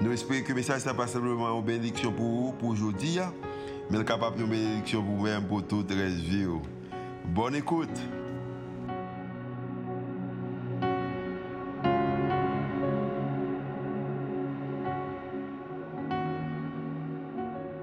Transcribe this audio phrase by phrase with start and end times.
[0.00, 3.32] Nous espérons que le message n'est pas simplement une bénédiction pour vous, pour aujourd'hui, hein.
[3.90, 6.46] mais capable de bénédiction pour vous-même, pour toute la vie.
[6.48, 6.62] Oh.
[7.24, 7.88] Bonne écoute.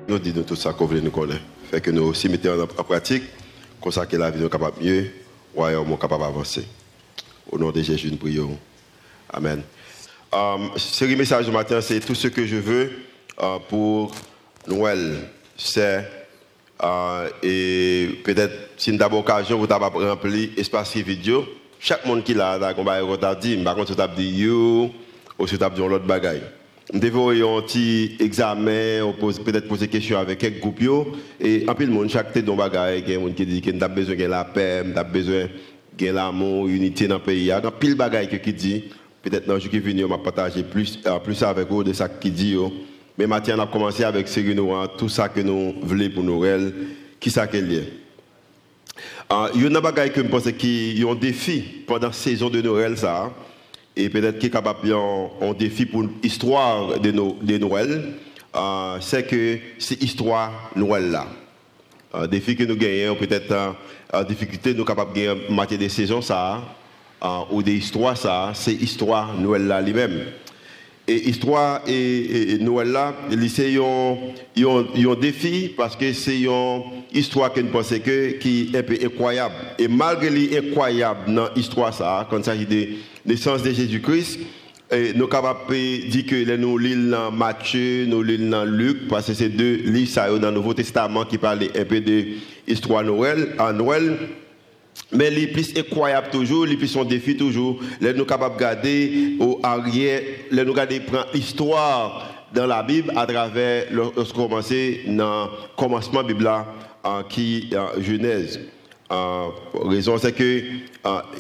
[0.08, 1.42] Nous disons tout ça qu'on veut nous connaître.
[1.70, 3.24] Fait que nous aussi mettons en pratique,
[3.82, 5.12] comme que la vie est capable mieux,
[5.54, 6.66] royaume capable d'avancer.
[7.52, 8.58] Au nom de Jésus, nous prions.
[9.30, 9.62] Amen.
[10.36, 12.92] Euh, série message du matin, c'est tout ce que je veux
[13.42, 14.12] euh, pour
[14.68, 15.30] Noël.
[15.56, 16.06] C'est
[16.84, 21.46] euh, et peut-être si nous avons l'occasion, vous avez rempli l'espace vidéo.
[21.80, 24.92] Chaque monde qui l'a, on va dit, par contre, avez dit you,
[25.40, 26.42] ou vous avez dit l'autre bagaille.
[26.92, 31.16] Nous devons un petit examen, peut-être poser des questions avec quelques groupes.
[31.40, 33.62] Et en plus, monde, chaque tête dans bagaille, il y a des gens qui disent
[33.62, 35.48] qu'il a besoin de la paix, il a besoin
[35.98, 37.40] de l'amour, l'unité dans le pays.
[37.40, 38.84] Il y a pile bagaille qui dit
[39.26, 42.08] Peut-être dans le jour qui on va partager plus, euh, plus avec vous de ça
[42.08, 42.56] qui dit.
[43.18, 46.72] Mais maintenant, on a commencé avec Noir, tout ça que nous voulons pour Noël,
[47.20, 47.82] qui ça qu'il y a.
[49.56, 52.14] Il y a une chose que je pense qu'il y a un défi pendant la
[52.14, 53.34] saison de Noël, ça.
[53.96, 58.14] Et peut-être qu'il est capable un défi pour l'histoire de, Noël.
[58.56, 61.26] Euh, c'est que c'est l'histoire Noël là.
[62.14, 63.74] Un défi que nous gagnons, peut-être
[64.14, 66.62] en difficulté, nous capables de gagner en matière de saison, ça
[67.52, 70.26] ou des histoires, ça, c'est histoire Noël là lui-même.
[71.08, 73.14] Et histoire et, Noël là,
[73.48, 76.82] c'est un défi parce que c'est une
[77.14, 79.54] histoire que pensons que, qui est un peu incroyable.
[79.78, 82.88] Et malgré l'incroyable dans l'histoire, ça, quand il s'agit de
[83.24, 84.40] naissance de Jésus-Christ,
[84.92, 89.50] nous sommes capables de dire que nous lisons Matthieu, nous lisons Luc, parce que c'est
[89.50, 92.26] deux livres dans le Nouveau Testament qui parlent un peu de
[92.68, 94.18] l'histoire Noël, à Noël.
[95.12, 99.36] Mais les plus incroyables toujours, les plus sont défis toujours, les nous capables de garder
[99.40, 104.72] au arrière, les nous garder prendre l'histoire dans la Bible à travers lorsqu'on commence
[105.08, 106.66] dans le commencement de la
[107.04, 108.60] Bible qui est Genèse.
[109.10, 109.50] La
[109.84, 110.64] raison c'est que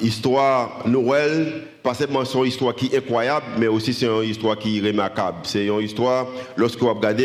[0.01, 4.77] l'histoire Noël, pas seulement une histoire qui est incroyable, mais aussi c'est une histoire qui
[4.77, 5.37] est remarquable.
[5.43, 7.21] C'est une histoire, lorsqu'on regarde,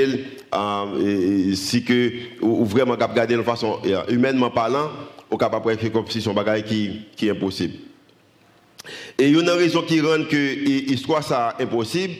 [0.54, 4.90] euh, si que, ou vraiment regarder de façon humainement parlant,
[5.30, 7.74] on capable de faire comme si son bagage qui, qui est impossible.
[9.18, 12.14] Et il y a une raison qui rend que l'histoire ça impossible.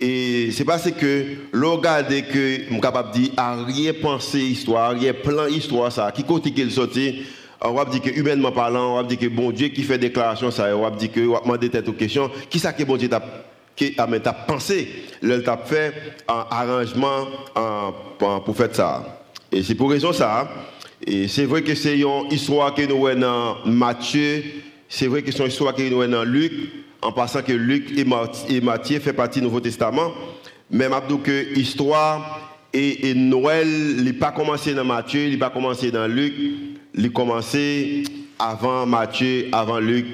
[0.00, 4.40] Et c'est parce que l'on regarde que je suis capable de dire à rien penser
[4.40, 7.22] histoire, rien plan histoire ça, qui côté qu'il sorti,
[7.62, 10.50] on va dire que humainement parlant, on va dire que bon Dieu qui fait déclaration
[10.50, 12.96] ça, on va dire que on va demander tête aux questions, qui ça que bon
[12.96, 13.22] Dieu t'a
[13.74, 14.88] qui a pensé,
[15.20, 15.92] le t'a fait
[16.26, 17.26] un arrangement
[18.16, 19.22] pour faire ça.
[19.52, 20.48] Et c'est pour raison ça
[21.04, 24.42] et c'est vrai que c'est une histoire que nous avons dans Matthieu,
[24.88, 26.52] c'est vrai que c'est une histoire que nous avons dans Luc,
[27.02, 30.12] en passant que Luc et Matthieu font partie du Nouveau Testament.
[30.70, 33.66] Mais je que l'histoire et, Noël,
[33.98, 36.34] il n'a pas commencé dans Matthieu, il pas commencé dans Luc,
[36.94, 38.02] il a commencé
[38.38, 40.06] avant Matthieu, avant Luc.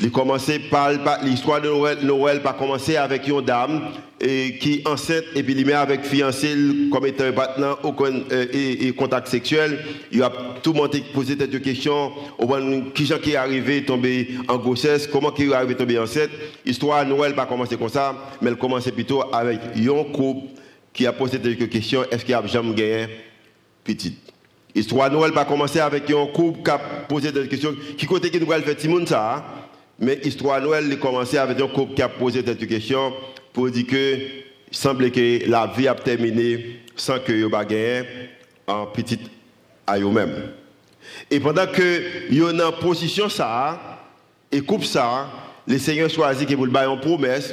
[0.00, 3.82] L'histoire de Noël, Noël pas commencé avec une dame
[4.22, 6.54] et qui enceinte et puis met avec fiancé
[6.92, 9.80] comme étant un partenaire aucun euh, et, contact sexuel.
[10.12, 10.30] Il a
[10.62, 12.12] tout monde posé des questions.
[12.94, 16.30] Qui qui est arrivé tombé en grossesse, comment qui est arrivé tomber enceinte.
[16.64, 20.52] Histoire Noël pas commencé comme ça, mais elle commence plutôt avec un couple
[20.92, 22.04] qui a posé quelques questions.
[22.08, 23.06] Est-ce qu'il a jamais gagné?
[23.82, 24.18] Petite?
[24.72, 27.74] Histoire Noël pas commencé avec un couple qui a posé des questions.
[27.98, 29.36] Qui côté qui nous va faire Timon ça?
[29.36, 29.44] Hein?
[29.98, 33.12] Mais histoire Noël a commencé avec un couple qui a posé des questions
[33.52, 34.18] pour dire que
[34.70, 38.04] semble que la vie a terminé sans que vous gagné
[38.66, 39.30] en petite
[39.86, 40.50] à eux-mêmes.
[41.30, 44.00] Et pendant que êtes en position ça,
[44.50, 45.28] et coupe ça,
[45.66, 47.52] le Seigneur choisit que vous le une promesse.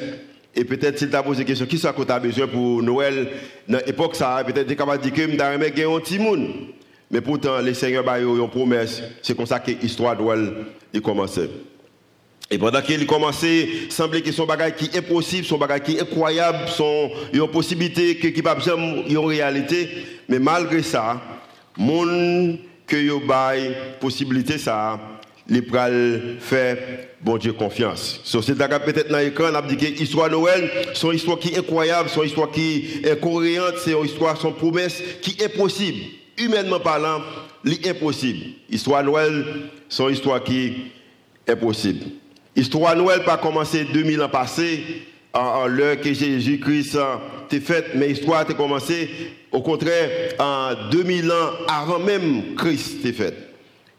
[0.55, 3.29] Et peut-être s'il t'a posé question, qui ça tu as besoin pour Noël,
[3.67, 6.47] dans l'époque ça, peut-être tu capable dire que tu as un petit monde.
[7.11, 9.01] Mais pourtant, le Seigneur a une promesse.
[9.21, 11.49] C'est comme ça que l'histoire a commencé.
[12.51, 16.01] Et pendant qu'il commençait, semblait que son bagage qui est impossible, son bagage qui est
[16.01, 19.89] incroyable, son, une possibilité qui n'est pas une réalité.
[20.27, 21.21] Mais malgré ça,
[21.77, 22.57] mon
[22.87, 23.21] que yo
[23.99, 24.99] possibilité ça,
[25.47, 26.77] les pral faire
[27.21, 28.19] bon Dieu confiance.
[28.23, 30.69] So, c'est peut-être dans l'écran, on a dit que l'histoire Noël,
[31.03, 35.01] une histoire qui est incroyable, une histoire qui est cohérente, c'est une histoire, son promesse
[35.21, 35.99] qui est possible.
[36.37, 37.21] Humainement parlant,
[37.63, 38.45] l'impossible.
[38.69, 39.45] Histoire Noël,
[39.99, 40.73] une histoire qui
[41.45, 42.05] est possible.
[42.55, 44.83] Histoire Noël pas commencé 2000 ans passés,
[45.33, 47.21] en, l'heure que Jésus-Christ a
[47.59, 49.09] fait, mais l'histoire a commencé
[49.51, 53.49] au contraire en 2000 ans avant même Christ est fait.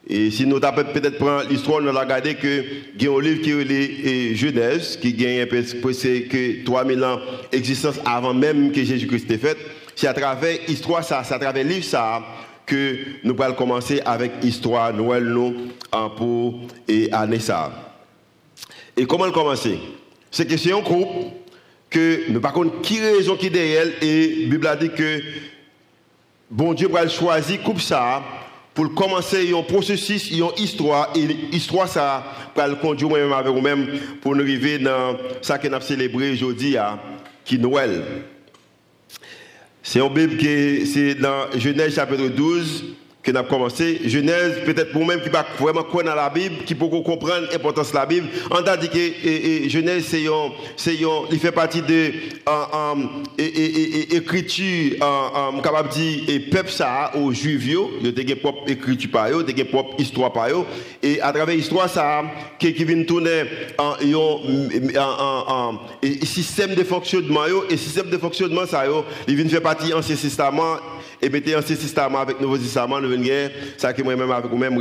[0.08, 2.64] Et si nous peut-être prendre l'histoire, nous allons regarder que
[2.98, 7.20] il y a un livre qui est Genèse, qui gagne presque que 3000 ans
[7.52, 9.58] d'existence avant même que Jésus-Christ ait fait.
[9.94, 12.22] C'est à travers l'histoire, ça, c'est à travers livre ça,
[12.66, 15.54] que nous allons commencer avec l'histoire Noël nous
[15.92, 17.89] en pour et année ça.
[18.96, 19.78] Et comment le commencer?
[20.30, 21.08] C'est que c'est un groupe
[21.88, 25.20] que nous par contre qui raison qui derrière et la Bible a dit que
[26.50, 28.22] bon Dieu va choisir coupe ça
[28.74, 33.98] pour commencer un processus, une histoire, et l'histoire ça va le conduire moi-même avec vous-même
[34.20, 36.76] pour nous arriver dans ça que nous célébré aujourd'hui,
[37.44, 38.02] qui Noël.
[39.82, 42.84] C'est un Bible qui c'est dans Genèse chapitre 12
[43.22, 44.00] que nous commencé.
[44.06, 47.96] Genèse, peut-être pour même qui pas vraiment connaître la Bible, qui peut comprendre l'importance de
[47.96, 48.28] la Bible.
[48.50, 50.06] On dit que Genèse,
[50.76, 50.94] c'est
[51.30, 52.12] il fait partie de
[53.38, 54.96] l'écriture,
[55.62, 59.30] capable de dire, et peuple ça, aux Juifs, il y a des propres écriture par
[59.30, 60.64] eux, des propres histoire par eux.
[61.02, 62.22] Et à travers l'histoire, ça,
[62.58, 63.42] qui, vient tourner
[63.78, 63.96] un
[66.24, 68.84] système de fonctionnement, et système de fonctionnement, ça,
[69.28, 70.60] il vient faire partie de ce système
[71.22, 74.78] et mettez un système avec Nouveau Testament, le venir, ça qui moi-même avec vous-même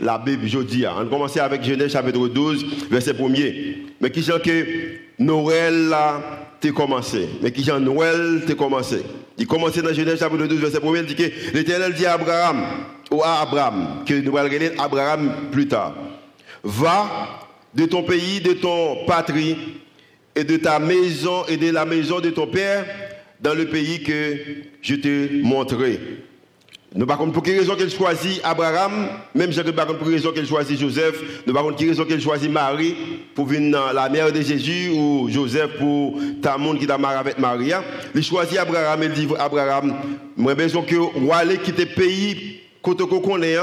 [0.00, 0.84] la Bible jeudi.
[0.86, 3.76] On commence avec Genèse chapitre 12, verset 1er.
[4.00, 4.66] Mais qui dit que
[5.18, 5.94] Noël
[6.60, 7.28] t'es commencé.
[7.42, 9.02] Mais qui dit Noël t'es commencé.
[9.38, 12.64] Il commence dans Genèse chapitre 12, verset 1er, il dit que l'Éternel dit à Abraham,
[13.10, 15.94] ou à Abraham, que nous allons regarder Abraham plus tard.
[16.64, 17.40] Va
[17.74, 19.56] de ton pays, de ton patrie,
[20.34, 22.86] et de ta maison et de la maison de ton père
[23.42, 24.36] dans le pays que
[24.80, 25.98] je te montrerai.
[26.94, 30.30] Nous contre, pour quelle raison qu'elle choisit Abraham, même si par contre pour quelle raison
[30.30, 32.94] qu'elle choisit Joseph, nous par contre quelle raison qu'elle choisit Marie
[33.34, 37.38] pour venir la mère de Jésus ou Joseph pour ta monde qui t'a marié avec
[37.38, 37.82] Maria.
[38.14, 39.94] Il choisit Abraham, il dit Abraham,
[40.36, 43.56] moi besoin que ou aller quitter le pays côté qu'on connaît,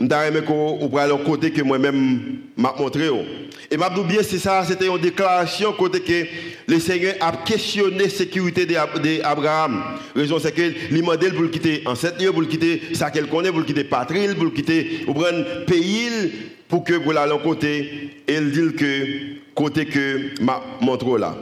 [0.00, 2.20] Je qu'on aller au côté que moi-même
[2.56, 3.08] m'a montré.
[3.08, 3.22] Oh.
[3.70, 6.26] Et m'a bien c'est ça, c'était une déclaration côté que
[6.66, 9.82] le Seigneur a questionné la sécurité d'Abraham.
[10.14, 13.10] Raison c'est que lui demandé pour le quitter en sept lieux, pour le quitter ça
[13.10, 16.32] qu'elle connaît, pour le quitter patrie, pour le quitter pour prendre pays
[16.68, 21.36] pour que vous l'allez côté et il dit que côté que m'a montré là.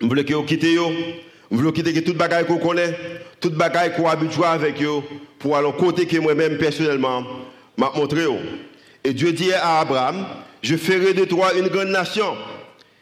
[0.00, 0.76] Je voulais que vous quittez
[1.50, 1.56] yo.
[1.56, 2.96] Je voulais quitter toute bagaille qu'on connaît,
[3.40, 5.04] toute bagaille qu'on habitué avec yo
[5.38, 7.24] pour aller côté que moi-même personnellement
[7.76, 8.24] m'a montré.
[9.04, 10.26] Et Dieu dit à Abraham,
[10.62, 12.34] je ferai de toi une grande nation.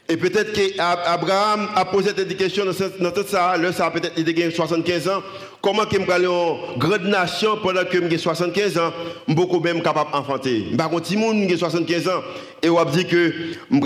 [0.08, 4.50] Et peut-être qu'Abraham a posé cette question dans tout ça, là, ça a peut-être été
[4.50, 5.22] 75 ans.
[5.60, 8.92] Comment que je une grande nation pendant que j'ai 75 ans,
[9.26, 10.66] je beaucoup même capable d'enfanter.
[10.70, 12.22] Je suis un petit 75 ans.
[12.62, 13.80] Et on dit que je suis une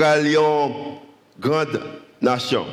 [1.41, 1.81] grande
[2.21, 2.67] nation.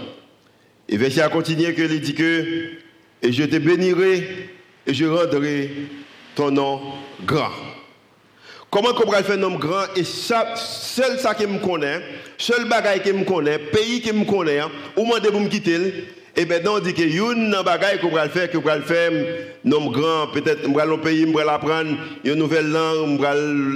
[0.90, 2.44] Et verset a continué que il dit que
[3.22, 4.50] et je te bénirai
[4.86, 5.70] et je rendrai
[6.36, 6.80] ton nom
[7.26, 7.52] grand.
[8.70, 9.86] Comment on peut faire un homme grand?
[9.96, 12.02] Et seul ça qui me connaît,
[12.38, 14.62] seul bagaille qui me connaît, pays qui me connaît,
[14.96, 16.06] ou moi de me quitter,
[16.36, 19.12] et bien on dit que une bagaille qu'on va faire, qu'on va faire,
[19.66, 23.34] homme grand, peut-être, on va pays, on apprendre une nouvelle langue, on va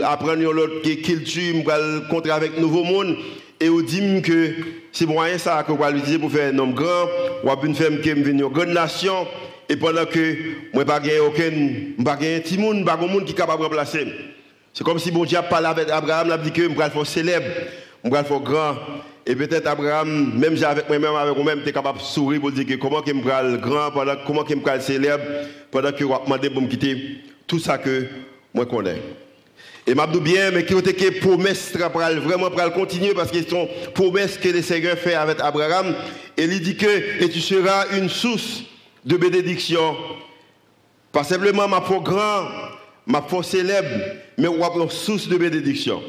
[0.08, 3.16] apprendre une autre culture, on va rencontrer avec un nouveau monde.
[3.60, 4.54] Et on dit que
[4.92, 7.06] c'est moyen ça qu'on va l'utiliser pour faire un homme grand,
[7.44, 9.28] ou une femme qui est une grande nation,
[9.70, 10.36] et pendant que
[10.74, 14.06] moi, je n'ai aucun, pas un petit monde, pas monde qui est capable de remplacer.
[14.74, 17.08] C'est comme si bon Dieu parlé avec Abraham, il a dit que je vais faire
[17.08, 17.46] célèbre,
[18.04, 18.76] je vais faire grand.
[19.26, 23.02] Et peut-être Abraham, même avec moi-même, avec moi-même, capable de sourire pour dire que comment
[23.06, 25.24] je vais grand, pendant, comment je vais célèbre,
[25.70, 27.22] pendant que je vais demander pour me quitter.
[27.48, 28.08] Tout ça que
[28.54, 29.02] moi connais.
[29.88, 33.68] Et m'a bien, mais qui ont été promesses vraiment pour continuer parce que c'est une
[33.94, 35.96] promesse que le Seigneur fait avec Abraham.
[36.38, 38.64] Et il dit que tu seras une source
[39.04, 39.96] de bénédiction.
[41.12, 42.48] Pas simplement ma foi grand,
[43.08, 43.90] ma foi célèbre,
[44.38, 46.02] mais une source de bénédiction.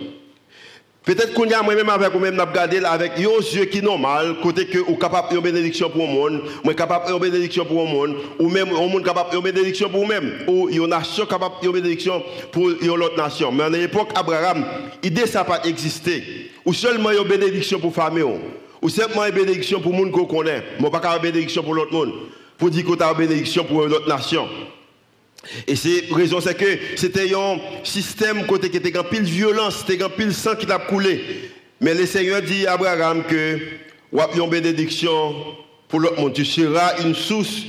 [1.05, 4.79] Peut-être qu'on y a moi-même avec vous-même, regardé avec yeux yeux qui normal, côté que
[4.79, 8.49] ou capable de bénédiction pour le monde, moi capable de bénédiction pour le monde, ou
[8.49, 12.71] même un monde capable de bénédiction pour vous-même, ou une nation capable de bénédiction pour
[12.71, 13.51] une autre nation.
[13.51, 14.65] Mais à l'époque, Abraham,
[15.03, 16.51] l'idée ça pas existé.
[16.65, 18.25] Ou seulement une bénédiction pour la famille,
[18.81, 21.93] ou seulement une bénédiction pour le monde qu'on connaît, mais pas une bénédiction pour l'autre
[21.93, 22.13] monde,
[22.57, 24.47] pour dire qu'on a une bénédiction pour une autre nation.
[25.67, 30.03] Et c'est raison c'est que c'était un système côté qui était en pile violence, c'était
[30.03, 31.51] en pile sang qui a coulé.
[31.81, 33.59] Mais le Seigneur dit à Abraham que
[34.13, 35.35] une bénédiction
[35.89, 37.63] pour l'autre monde, tu seras une source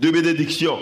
[0.00, 0.78] de bénédiction.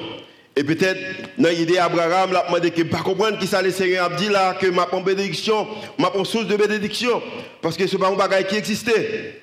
[0.59, 0.99] Et peut-être,
[1.37, 4.55] dans l'idée Abraham, là, demandé que pas comprendre qui ça le Seigneur a dit là,
[4.55, 5.67] que ma bénédiction,
[5.99, 7.21] ma source de bénédiction.
[7.61, 9.43] Parce que ce n'est pas un bagage qui existait.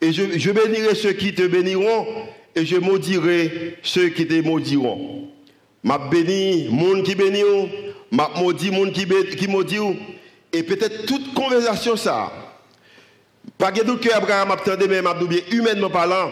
[0.00, 2.06] Et je bénirai ceux qui te béniront,
[2.54, 5.31] et je maudirai ceux qui te maudiront.
[5.84, 7.42] M'a béni monde qui bénit,
[8.10, 9.78] m'a maudit monde qui, qui maudit.
[10.52, 12.30] Et peut-être toute conversation ça.
[13.58, 16.30] Pas de doute que Abraham a entendu, mais m'a bien humainement parlant.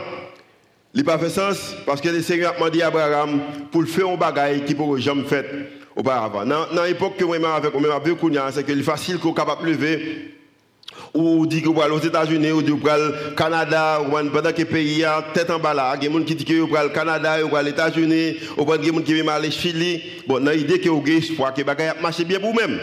[0.94, 3.40] Il pas fait sens parce que le Seigneur a demandé à Abraham
[3.70, 5.46] pour faire un bagage qui pourrait jamais fait
[5.94, 6.44] auparavant.
[6.44, 10.39] Dans l'époque que moi avec moi beaucoup c'est que c'est facile qu'on capable de lever
[11.14, 14.10] ou dit que vous allez aux États-Unis, ou dit que vous allez au Canada, ou
[14.10, 16.60] pendant que pays tête en bas là, il y a des gens qui disent que
[16.60, 20.02] vous allez au Canada, ou aux États-Unis, ou des gens qui veulent aller au Chili.
[20.26, 22.78] Bon, l'idée que vous avez que ça marche bien pour vous-même.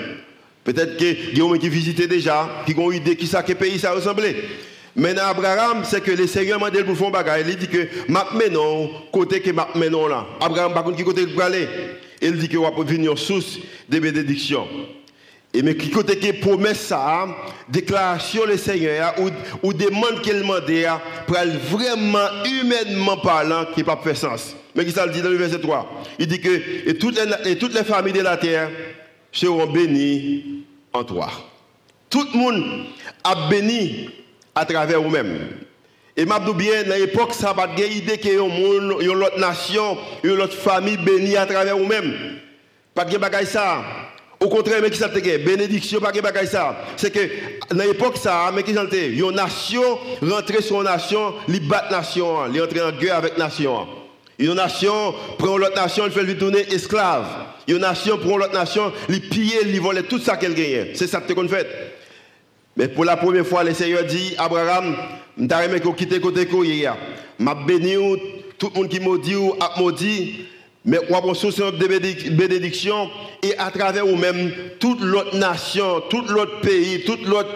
[0.63, 3.93] Peut-être que des gens qui visitent déjà, qui ont une idée qui que pays ça
[3.93, 4.35] ressemblait.
[4.97, 7.37] Maintenant, Abraham, c'est que le Seigneur m'a dit pour faire.
[7.39, 10.25] Il dit que m'a non, côté que m'a non là.
[10.41, 11.69] Abraham, par contre, qui côté il.
[12.19, 14.67] Il dit que va venir source de bénédiction.
[15.57, 17.27] Et mais qui côté que promesse ça,
[17.67, 19.29] déclaration le Seigneur ou,
[19.63, 20.61] ou demande qu'il demande
[21.25, 21.35] pour
[21.71, 24.55] vraiment humainement parlant qui pas fait sens.
[24.75, 27.51] Mais qui ça le dit dans le verset 3 Il dit que et toutes les,
[27.51, 28.69] et toutes les familles de la terre
[29.31, 31.31] seront bénies en toi.
[32.07, 32.85] Tout le monde
[33.23, 34.11] a béni
[34.53, 35.39] à travers vous-même.
[36.15, 40.39] Et m'a bien, dans l'époque, ça n'a pas idée que a une autre nation, une
[40.39, 42.13] autre famille bénie à travers vous-même.
[42.93, 43.83] Pas de bagaille ça.
[44.39, 46.77] Au contraire, mais qui ça bénédiction, pas bagaille ça.
[46.95, 51.59] C'est que dans l'époque, ça, mais qui ça une nation rentrer sur une nation, li
[51.59, 53.87] bat nation, li entrer en guerre avec nation.
[54.37, 57.25] Une nation prend l'autre nation, elle fait lui tourner esclave.
[57.67, 60.89] Une nation prend l'autre nation, lui piller, lui voler tout ça qu'elle gagne.
[60.93, 61.67] C'est ça que tu fait.
[62.75, 64.95] Mais pour la première fois, le Seigneur dit, Abraham,
[65.35, 66.47] je vais quitter côté.
[66.47, 67.95] Je béni
[68.59, 70.45] tout le monde qui maudit ou a maudit.
[70.87, 73.09] Mais on source de bénédiction
[73.43, 77.49] et à travers vous-même, toute l'autre nation, tout l'autre pays, tout l'autre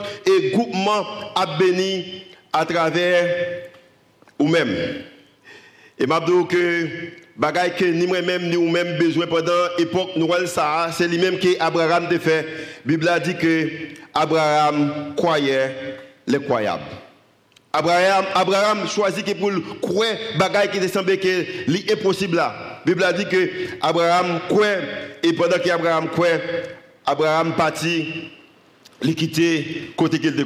[0.52, 3.70] groupement a béni à travers
[4.38, 4.76] vous-même.
[5.98, 6.88] Et je dis que
[7.38, 12.08] bagay que ni moi-même ni vous-même besoin pendant l'époque Noël ça, c'est lui-même qui Abraham
[12.12, 12.42] a fait.
[12.86, 13.70] La Bible a dit que
[14.14, 15.74] Abraham croyait
[16.28, 16.84] les croyables.
[17.72, 22.71] Abraham, Abraham choisit que pour croire bagay qui semblait que l'impossible là.
[22.86, 23.50] Bible a dit que
[23.82, 24.78] Abraham croit
[25.24, 26.28] et pendant qu'Abraham croit,
[27.06, 28.30] Abraham partit,
[29.04, 30.44] il quitté côté qu'il te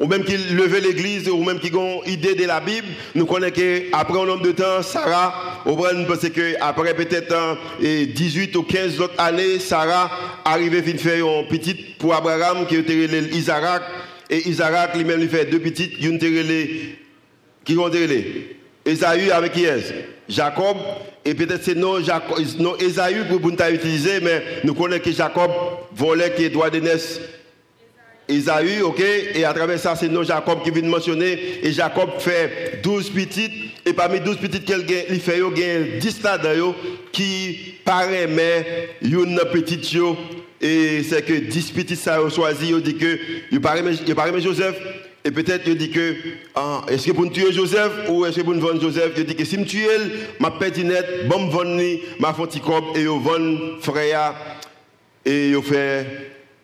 [0.00, 3.54] ou même qui levait l'église, ou même qui ont idée de la Bible, nous connaissons
[3.54, 9.14] qu'après un nombre de temps, Sarah, on pense que après peut-être 18 ou 15 autres
[9.18, 10.10] années, Sarah
[10.44, 12.94] arrivait à faire une petite pour Abraham qui était
[13.32, 13.82] Isaac,
[14.30, 16.18] et Isaac lui-même lui fait deux petites, une
[17.64, 17.90] qui ont
[18.86, 19.66] Esaü avec qui
[20.28, 20.76] Jacob,
[21.24, 21.98] et peut-être c'est non,
[22.58, 25.50] non Esaü pour nous utiliser, mais nous connaissons que Jacob
[25.94, 27.20] volait qui doit de naissance
[28.28, 29.00] Isaïe, ok,
[29.34, 33.10] et à travers ça, c'est non Jacob qui vient de mentionner, et Jacob fait 12
[33.10, 33.52] petites,
[33.86, 36.74] et parmi 12 petites il fait, il y a 10 là-dedans
[37.10, 39.96] qui paraît, mais une petite,
[40.60, 43.18] et c'est que 10 petites ça ont choisi, il dit que,
[43.50, 44.76] il paraît, il Joseph,
[45.28, 46.14] et peut-être il dit que,
[46.54, 49.26] ah, est-ce que pour nous tuer Joseph, ou est-ce que pour nous vendre Joseph, il
[49.26, 49.86] dit que si je tue,
[50.40, 51.82] ma pétinette, bon, me vendre,
[52.18, 54.34] ma fonticop, et je vendre frère,
[55.26, 56.06] et je fais,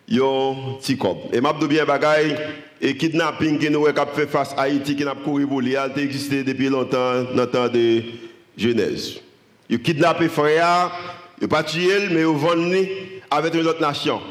[0.09, 1.19] yo tikob.
[1.35, 2.37] Et m'a bien bagay
[2.81, 6.43] et kidnapping qui nous a fait face à Haïti qui n'a couru pour a existé
[6.43, 8.03] depuis longtemps dans le temps de
[8.57, 9.21] Genèse.
[9.69, 10.91] Yo kidnappé frère,
[11.39, 12.89] yo pas tué mais yo vendu
[13.31, 14.23] avec une autre nation.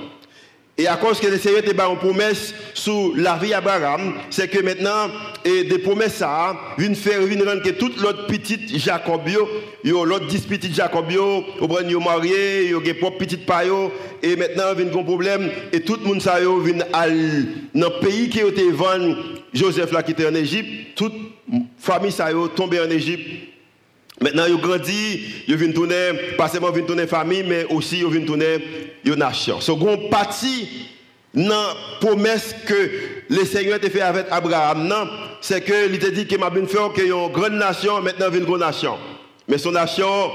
[0.76, 4.60] Et à cause que le Seigneur était une promesse sur la vie d'Abraham, c'est que
[4.60, 5.08] maintenant,
[5.46, 9.48] et des promesses ça, viennent faire, viennent rendre que toute l'autre petite Jacobio,
[9.84, 13.92] l'autre 10 petites Jacobio, au brin yo marié, yo, des propres petites paillots,
[14.24, 18.30] et maintenant, vient un problème, et tout le monde ça, yo, vient dans le pays
[18.30, 19.14] qui été vendu,
[19.54, 21.14] Joseph là, qui était en Égypte, toute
[21.78, 23.53] famille ça, yo, tombé en Égypte,
[24.22, 28.08] Maintenant, ils ont grandi, ils viennent tourner, pas seulement viennent tourner famille, mais aussi ils
[28.08, 28.58] viennent tourner
[29.04, 29.60] une nation.
[29.60, 30.90] Ce grand parti
[31.34, 32.92] dans la promesse que
[33.30, 35.10] le Seigneur a fait avec Abraham,
[35.42, 38.02] c'est que il a dit qu'il m'a bien fait qu'il y a une grande nation,
[38.02, 38.98] maintenant une grande nation.
[39.48, 40.32] Mais son nation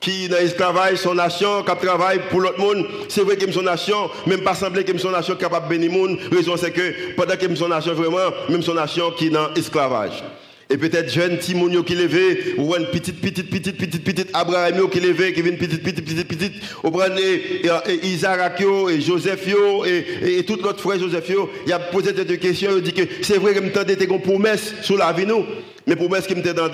[0.00, 4.10] qui dans l'esclavage, son nation qui travaille pour l'autre monde, c'est vrai que son nation,
[4.26, 6.18] même pas semblé que son nation capable de bénir le monde.
[6.30, 9.50] La raison c'est que pendant que son nation vraiment, même son nation qui est dans
[9.54, 10.24] l'esclavage.
[10.72, 15.00] Et peut-être jeune Timonio qui levé, ou une petite, petite, petite, petite, petite Abraham qui
[15.00, 16.52] levé, qui vient petite, petite, petite, petite,
[16.84, 19.48] ou et, Isaac et Joseph
[19.84, 21.28] et, et, tout notre frère Joseph
[21.66, 24.96] il a posé des questions, il dit que c'est vrai que m'entendait des promesses sur
[24.96, 25.44] la vie nous.
[25.86, 26.70] Mais promesse qui m'était dans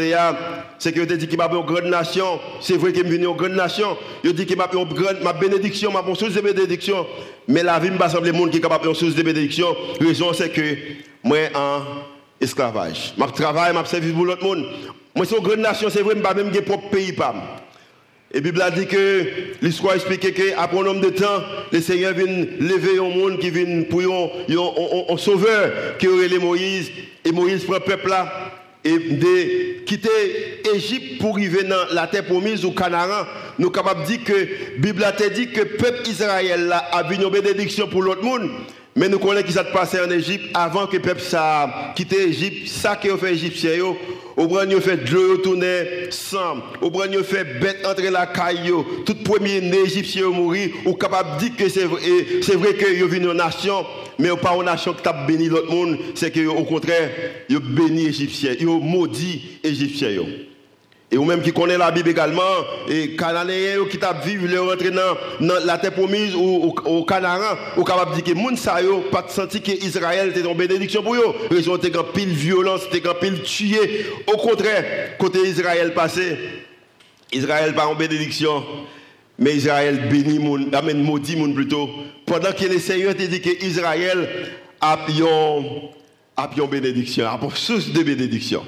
[0.78, 2.38] c'est que dit qu'il m'a une grande nation.
[2.60, 3.96] C'est vrai qu'il est venu une grande nation.
[4.24, 7.06] Il dit qu'il m'a une grande ma bénédiction, ma source de bénédiction.
[7.48, 9.68] Mais la vie m'a semblé monde qui est capable de source de bénédiction.
[10.00, 10.76] Raison c'est que
[11.22, 11.80] moi en
[12.40, 13.14] esclavage.
[13.18, 14.64] Je travaille, je servi pour l'autre monde.
[15.14, 17.14] Moi, c'est une grande nation, c'est vrai, je même mon propre pays.
[18.32, 19.24] Et la Bible a dit que
[19.62, 23.82] l'histoire explique qu'après un homme de temps, le Seigneur vient lever un monde qui vient
[23.84, 26.90] pour un, sauveur qui aurait les Moïse.
[27.24, 28.52] Et Moïse prend le peuple là
[28.84, 33.26] et de quitter Égypte pour arriver dans la terre promise au Canaan.
[33.58, 34.46] Nous sommes capables de dire que la
[34.78, 38.50] Bible a dit que le peuple Israël a eu une bénédiction pour l'autre monde.
[38.96, 41.20] Mais nous connaissons qui s'est passé en Égypte avant que le peuple
[41.94, 42.68] quitte l'Égypte.
[42.68, 43.72] Ça qui a fait Égyptien,
[44.36, 46.62] au bras a fait de l'eau tourner sang.
[46.80, 48.72] Au bras a fait bête entrer la caille.
[49.04, 50.70] Tout premier égyptien mourir.
[50.86, 52.00] Ou capable de dire que c'est vrai,
[52.40, 53.84] c'est vrai que vous une nation.
[54.18, 55.98] Mais pas une nation qui a béni l'autre monde.
[56.14, 57.10] C'est que au contraire,
[57.50, 58.54] vous béni Égyptien.
[58.60, 60.22] Vous maudit Égyptien.
[61.10, 62.42] Et ou même qui connaît la Bible également,
[62.88, 67.84] et Cananéens qui t'a vécu le rentrer dans, la terre promise ou au Canaan, ou
[67.84, 71.14] capable de dire que moun sa yo pas senti que Israël était une bénédiction pour
[71.14, 71.34] eux.
[71.52, 74.06] Ils ont été en pile violence, était en pile tué.
[74.26, 76.36] Au contraire, côté Israël passé,
[77.32, 78.64] Israël pas en bénédiction,
[79.38, 81.88] mais Israël béni moun, amène maudit moun plutôt.
[82.26, 84.28] Pendant que le Seigneur te dit que Israël
[84.80, 88.64] a une bénédiction, a une source de bénédiction.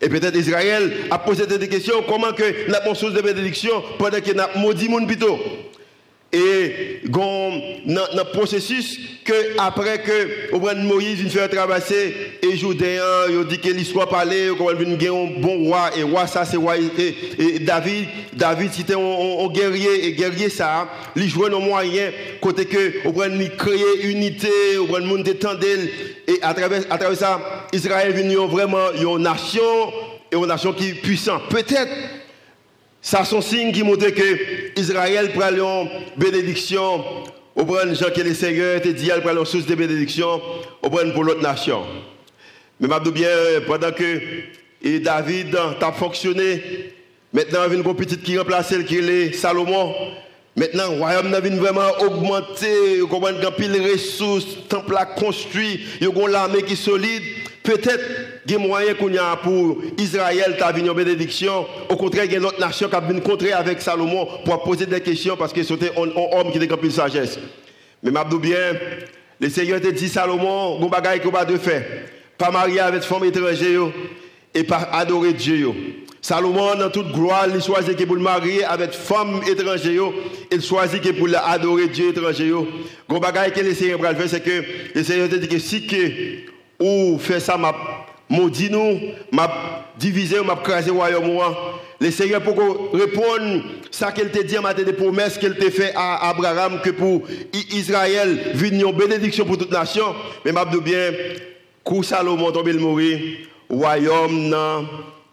[0.00, 4.20] Et peut-être Israël a posé des questions, comment que n'a pas source de bénédiction pendant
[4.20, 5.38] qu'il a maudit mon plutôt.
[6.32, 7.50] Et dans
[8.12, 14.08] le processus que après que Moïse vient faire traverser et Judéen, il dit que l'histoire
[14.08, 18.94] parlait, qu'on a un bon roi et roi ça c'est roi et, David, David c'était
[18.94, 23.12] un, guerrier et guerrier ça, il jouait nos moyens côté que on
[23.56, 24.48] créer unité,
[24.78, 25.90] on monde détendait
[26.26, 29.62] et à travers à travers ça Israël venu vraiment une nation
[30.30, 31.48] et une nation qui est puissante.
[31.48, 31.90] Peut-être
[33.00, 37.04] ça, un signe qui montre que Israël prend une bénédiction.
[37.54, 40.40] Au prend gens que le Seigneur te dit, elle prend une source de bénédiction.
[40.82, 41.84] Au prend pour l'autre nation.
[42.80, 43.28] Mais je bien,
[43.66, 44.20] pendant que
[45.00, 46.92] David a fonctionné,
[47.32, 49.94] maintenant il y a une petite qui remplace qui est Salomon.
[50.56, 55.80] Maintenant, le royaume a vraiment augmenté, il y a pile ressources, le temple a construit,
[56.00, 57.22] il y a une armée qui est solide.
[57.64, 61.66] Peut-être qu'il y a moyen qu'on a pour Israël qui une bénédiction.
[61.88, 64.62] Au contraire, il y a une autre nation qui a venu contrer avec Salomon pour
[64.62, 67.38] poser des questions parce que c'était un, homme qui a de sagesse.
[68.02, 68.74] Mais je bien,
[69.40, 71.82] le Seigneur te dit Salomon, il y a qu'on va de faire.
[72.38, 73.90] Pas marier avec femme étrangère
[74.54, 75.70] et pas adorer Dieu.
[76.20, 80.10] Salomon, dans toute gloire, il choisit pour le marier avec femme étrangère.
[80.50, 82.50] Il choisit pour adorer Dieu étranger.
[83.08, 85.96] Que le Seigneur va faire, c'est que le Seigneur te dit que si que
[86.80, 87.74] ou faire ça, m'a
[88.28, 91.40] maudit nous, m'a divisé, m'a crasé le royaume.
[92.00, 92.56] Le Seigneur pour
[92.92, 96.90] répondre ça qu'elle t'a dit en matière de promesses qu'elle t'a fait à Abraham que
[96.90, 97.22] pour
[97.70, 100.14] Israël, une bénédiction pour toute nation.
[100.44, 101.12] Mais m'a bien,
[101.84, 103.18] quand Salomon tombé le mourir,
[103.68, 104.80] royaume n'a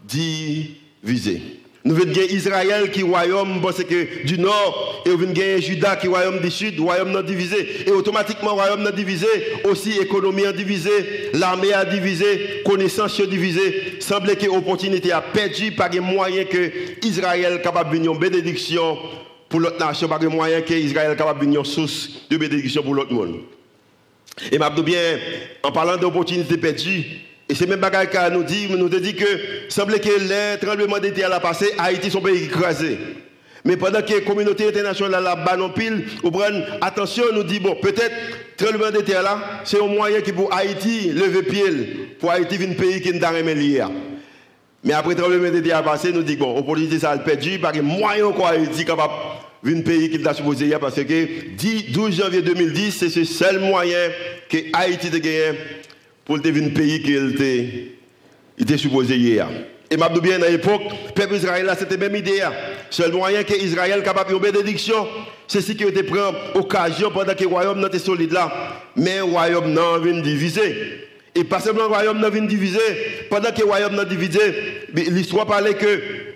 [0.04, 1.42] divisé.
[1.84, 5.62] Nous venons gagner Israël qui est royaume parce que du nord et nous venons gagner
[5.62, 9.26] Juda qui est royaume du sud, royaume non divisé et automatiquement royaume non divisé,
[9.64, 13.98] aussi économie a divisé, l'armée a divisé, connaissance a divisé.
[14.00, 16.72] Semble que l'opportunité a perdu par les moyens que
[17.04, 18.98] Israël capable de bénédiction
[19.50, 23.14] pour l'autre nation, par les moyens que Israël capable de source de bénédiction pour l'autre
[23.14, 23.40] monde.
[24.52, 25.20] Et m'a bien
[25.64, 27.06] en parlant d'opportunité perdue
[27.52, 29.26] et c'est même bagaille qui nous dit, nous dit que
[29.68, 32.98] semble que les tremblements de terre a passé, Haïti son pays écrasé.
[33.66, 36.32] Mais pendant que la communauté internationale là bas non pile, ou
[36.80, 38.16] attention, nous dit bon, peut-être
[38.56, 43.02] tremblement terre là, c'est un moyen qui pour Haïti lever pied, pour Haïti un pays
[43.02, 43.84] qui n'a rien lié.
[44.86, 47.82] Mais après tremblement de terre passé, nous dit bon, opportunité ça a perdu, par que
[47.82, 49.12] moyen quoi Haïti capable
[49.64, 54.10] un pays qui t'a supposé parce que 12 janvier 2010, c'est ce seul moyen
[54.50, 55.42] que Haïti a gagné
[56.26, 57.94] pour devenir un pays qu'il
[58.58, 59.48] était, supposé hier.
[59.90, 62.42] Et m'a bien à l'époque, le peuple Israël, c'était même idée.
[62.90, 65.08] Seul moyen que Israël capable de bénédiction,
[65.48, 66.20] c'est ce qui était pris
[66.56, 68.52] occasion pendant que le royaume n'était solide là.
[68.96, 71.08] Mais le royaume n'a vient diviser.
[71.36, 72.80] Et pas seulement le royaume n'a vient diviser,
[73.30, 74.40] pendant que le royaume n'a divisé,
[74.94, 76.31] l'histoire parlait que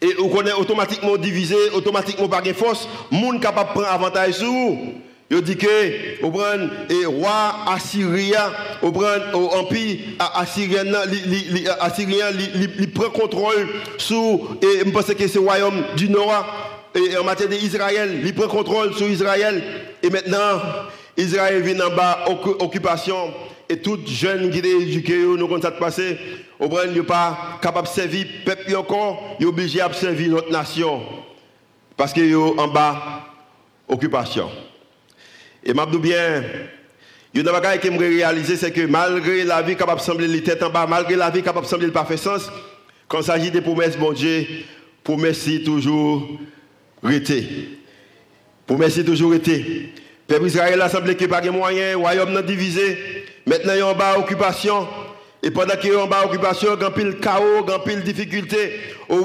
[0.00, 4.94] et on connaît automatiquement divisé, automatiquement par force, monde capable de prendre avantage sur vous.
[5.30, 10.84] Il dit que, au prend, et roi Assyrien, au prend, au empire assyrien,
[12.78, 13.66] il prend contrôle
[13.96, 16.44] sur, et je pense que c'est le royaume du Nord,
[16.94, 19.62] et en matière d'Israël, il prend contrôle sur Israël.
[20.02, 20.60] Et maintenant,
[21.16, 22.26] Israël vient en bas,
[22.60, 23.32] occupation.
[23.68, 26.18] Et tout jeune qui est éduqué, nous avons ça passé,
[26.62, 29.94] au prend, il n'est pas capable de servir le peuple encore, il est obligé de
[29.94, 31.02] servir notre nation.
[31.96, 33.26] Parce qu'il est en bas,
[33.88, 34.48] occupation.
[35.64, 36.42] Et m'a bien,
[37.34, 40.62] une chose que je réaliser, c'est que malgré la vie capable de sembler les têtes
[40.62, 42.50] en bas, malgré la vie capable de sembler le parfait sens,
[43.08, 44.46] quand il s'agit des promesses, bon Dieu,
[45.02, 46.28] promesses toujours
[47.02, 47.80] rester.
[48.66, 49.92] Promesses toujours été.
[50.28, 52.96] Peuple Israël a semblé qu'il n'y a pas de moyens, royaume n'a divisé.
[53.46, 54.86] Maintenant, il y a en bas occupation.
[55.42, 58.74] Et pendant qu'il y a en occupation, a pile chaos, a pile difficulté.
[59.08, 59.24] Au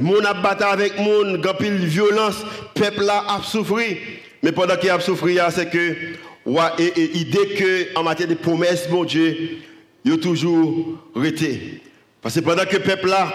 [0.00, 2.44] monde a battu avec y a pile violence.
[2.76, 3.96] Le peuple a souffert.
[4.42, 5.96] Mais pendant qu'il a souffert, c'est que,
[6.96, 9.58] l'idée que, en matière de promesses, mon Dieu,
[10.04, 11.80] il a toujours été.
[12.20, 13.28] Parce que pendant que le peuple là,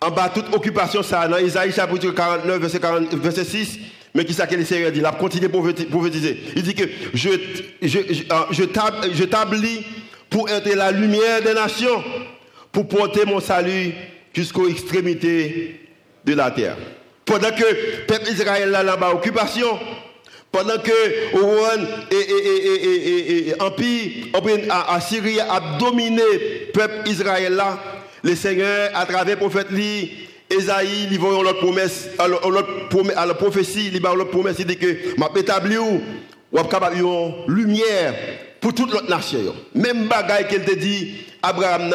[0.00, 3.78] en bas toute occupation, ça, dans Isaïe chapitre 49, verset, 40, verset 6,
[4.14, 6.38] mais qui le Seigneur dit Il a continué prophétiser.
[6.54, 7.30] Il dit que je,
[7.82, 7.98] je,
[8.50, 8.62] je,
[9.12, 9.84] je t'ablis
[10.30, 12.02] pour être la lumière des nations,
[12.72, 13.92] pour porter mon salut
[14.32, 15.80] jusqu'aux extrémités
[16.24, 16.76] de la terre.
[17.24, 19.78] Pendant que le peuple Israël là, là-bas, occupation,
[20.50, 24.26] pendant que Ouan et, Empire
[24.70, 27.78] à, Syrie a dominé le peuple Israël là,
[28.22, 29.68] le Seigneur, à travers le prophète
[30.50, 36.00] Esaïe, il promesse, à la prophétie, il l'autre promesse, il dit que m'a établi ou
[37.46, 38.14] lumière
[38.68, 39.54] pour toute l'autre nation.
[39.74, 41.90] Même bagaille qu'elle te dit, Abraham,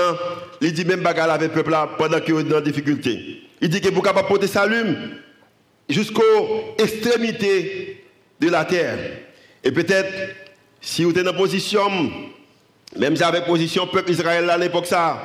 [0.60, 3.44] il dit même bagaille avec le peuple là pendant qu'il est dans difficulté.
[3.62, 4.96] Il dit que vous capable porter salut
[5.88, 8.04] jusqu'aux extrémités
[8.40, 8.98] de la terre.
[9.64, 10.12] Et peut-être,
[10.82, 11.88] si vous êtes dans position,
[12.98, 15.22] même si avec position peuple Israël à l'époque ça,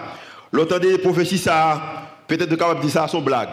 [0.52, 1.80] l'autre des prophéties ça,
[2.26, 3.48] peut-être de capable dire ça à son blague.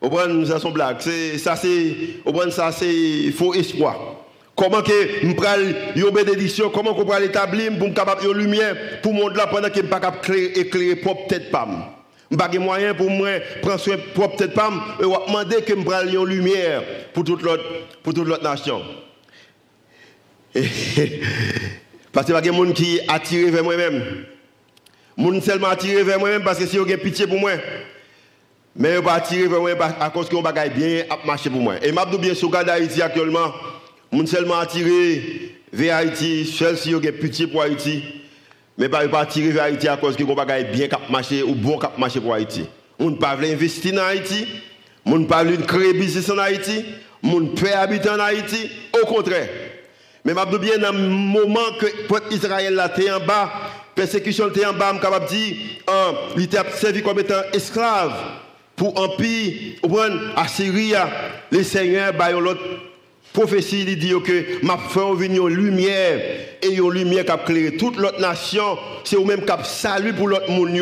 [0.00, 0.10] Au
[0.46, 0.96] ça son blague.
[0.98, 3.96] C'est, ça c'est, au ça c'est faux espoir.
[4.58, 9.12] Comment que nous prenons une bénédiction, comment qu'on peut l'établir pour capable une lumière pour
[9.12, 11.84] le monde là pendant qu'il ne pas capable éclairer propre tête pam.
[12.28, 13.28] Je n'ai pas moyen pour moi
[13.62, 16.82] prendre soin propre tête pam et demander que je prenne une lumière
[17.14, 17.62] pour toute l'autre
[18.02, 18.82] pour toute l'autre nation.
[22.12, 24.24] parce que il y a des gens qui attirent vers moi-même.
[25.16, 27.52] Moun seulement attiré vers moi-même parce que si vous avez pitié pour moi.
[28.74, 31.74] Mais vous pas attiré vers moi à cause qu'on bagaille bien à marcher pour moi.
[31.80, 33.52] Et m'a bien sur Haïti actuellement.
[34.10, 38.02] Moun seulement attiré vers Haïti, seul si avez pitié pour Haïti.
[38.76, 41.78] Mais pas pas attiré vers Haïti à cause qu'on bagaille bien cap marcher ou bon
[41.78, 42.64] cap marcher pour Haïti.
[42.98, 44.46] Moun pas veut investir en Haïti.
[45.04, 46.84] Moun pas veut créer business en Haïti.
[47.22, 48.70] Moun peut habiter en Haïti.
[49.02, 49.48] Au contraire.
[50.24, 53.50] Mais m'a bien dans le moment que peuple Israël là en bas,
[53.94, 58.12] persécution était en bas, je capable dire, hein, il était servi comme étant esclave
[58.76, 59.78] pour empire,
[60.36, 60.92] à Syrie,
[61.50, 62.60] les seigneurs, bah, l'autre
[63.38, 66.20] prophétie, il dit que m'a fait venir une lumière
[66.60, 70.26] et une lumière qui a éclairé toute l'autre nation, c'est au même cap salut pour
[70.26, 70.76] l'autre monde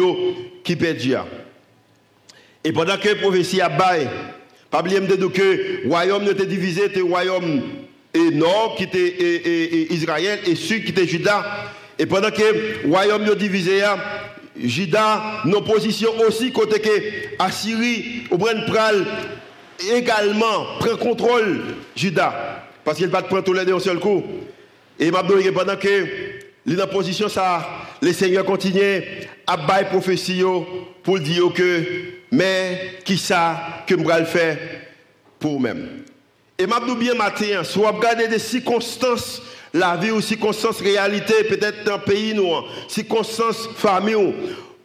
[0.64, 1.12] qui perdit.
[2.64, 4.08] Et pendant que la prophétie a bail,
[4.70, 7.62] pas oublier de que le royaume était divisé, c'était le royaume
[8.14, 11.44] et nord qui était Israël et sud qui était Juda.
[11.98, 12.42] Et pendant que
[12.84, 13.82] le royaume est divisé,
[14.58, 16.90] Juda, nos positions aussi, côté que
[17.38, 19.04] Assyrie, au pral
[19.92, 21.62] également prend contrôle
[21.94, 22.62] Juda.
[22.84, 24.22] Parce qu'il va prendre tous les deux en seul coup.
[24.98, 26.06] Et pendant que
[26.66, 27.66] dans position ça,
[28.02, 29.02] les seigneurs continuent
[29.46, 30.42] à bailler prophétie
[31.02, 31.82] pour dire que,
[32.32, 34.58] mais qui ça que je vais faire
[35.38, 36.04] pour eux-mêmes.
[36.58, 39.42] Et m'a bien matin, soit regarder des circonstances,
[39.74, 42.50] la vie ou circonstances, réalité, peut-être dans pays nous,
[42.88, 44.34] circonstances, famille,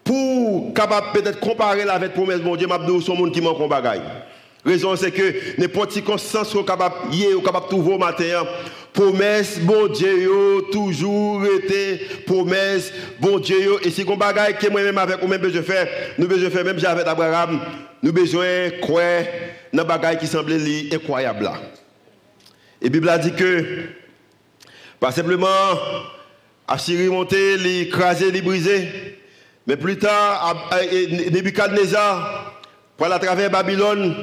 [0.04, 3.68] pour capable peut-être comparer la avec promesse, mon Dieu, m'a dit, monde qui manque en
[3.68, 4.02] bagaille.
[4.64, 8.46] Raison, c'est que n'importe circonstance sont capable hier ou capable trouver au matin.
[8.94, 10.30] Promesse, bon Dieu,
[10.72, 13.78] toujours été promesse, bon Dieu.
[13.84, 17.08] Et si on bagaille que moi-même avec nous-mêmes besoin faire, nous besoin faire même avec
[17.08, 17.60] Abraham,
[18.04, 19.24] nous besoin croire
[19.74, 21.54] dans bagaille qui semblait incroyable là.
[22.82, 23.64] Et la Bible a dit que,
[25.00, 25.48] pas simplement,
[26.68, 28.88] Assyrie monter, l'écraser, les briser,
[29.66, 30.70] mais plus tard,
[31.32, 32.62] Nebuchadnezzar,
[32.98, 34.16] pour à travers Babylone,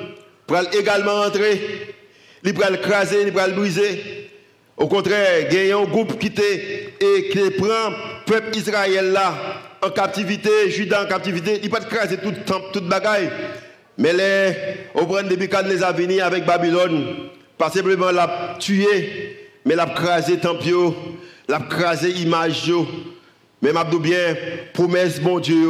[0.49, 1.95] pour également entrer,
[2.43, 4.31] il va craser, il va briser.
[4.79, 9.19] Au contraire, il y a un groupe qui, et qui prend le peuple Israël
[9.83, 12.33] en captivité, Judas en captivité, il va craser tout
[12.73, 13.31] toute bagaille.
[13.99, 14.55] Mais les,
[14.95, 20.97] au de Nebuchadnezzar les venus avec Babylone, pas simplement la tuer, mais l'a crasé tempio,
[21.47, 22.73] l'a crasé image
[23.61, 24.35] Mais m'a bien
[24.73, 25.67] promesse bon Dieu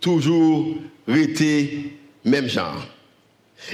[0.00, 0.76] toujours
[1.06, 2.95] été même genre.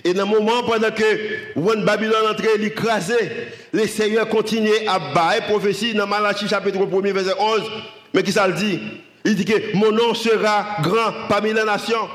[0.05, 5.42] Et dans le moment pendant que Babylone entrait, il écrasait, le Seigneur continuait à bailler
[5.42, 7.62] prophétie dans Malachie chapitre 1 verset 11.
[8.14, 8.81] Mais qui ça le dit?
[9.24, 12.09] Il dit que mon nom sera grand parmi les nations.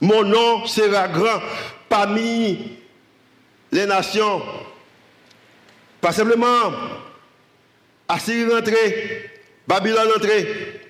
[0.00, 1.40] Mon nom sera grand
[1.88, 2.76] parmi
[3.72, 4.42] les nations.
[6.00, 6.72] Pas simplement
[8.08, 9.30] Assyrie rentrée,
[9.68, 10.80] Babylone entrée,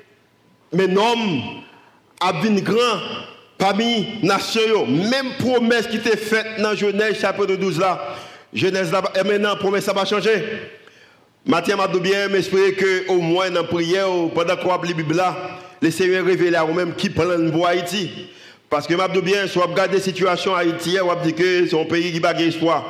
[0.73, 1.63] mais nom
[2.21, 3.01] a grand
[3.61, 4.87] parmi les nations.
[4.87, 8.17] Même promesse qui était faite dans Genèse chapitre 12 là,
[8.53, 10.43] Genèse là, et maintenant promesse ça va changer.
[11.47, 15.15] Mathieu m'a bien m'espérer que au moins dans la prière, pendant qu'on a la Bible
[15.15, 15.37] là,
[15.81, 18.11] le Seigneur révèle à vous-même qui prend pour Haïti.
[18.69, 22.13] Parce que m'a bien, soit regarder la situation haïtienne, on dit que c'est un pays
[22.13, 22.85] qui n'a pas espoir.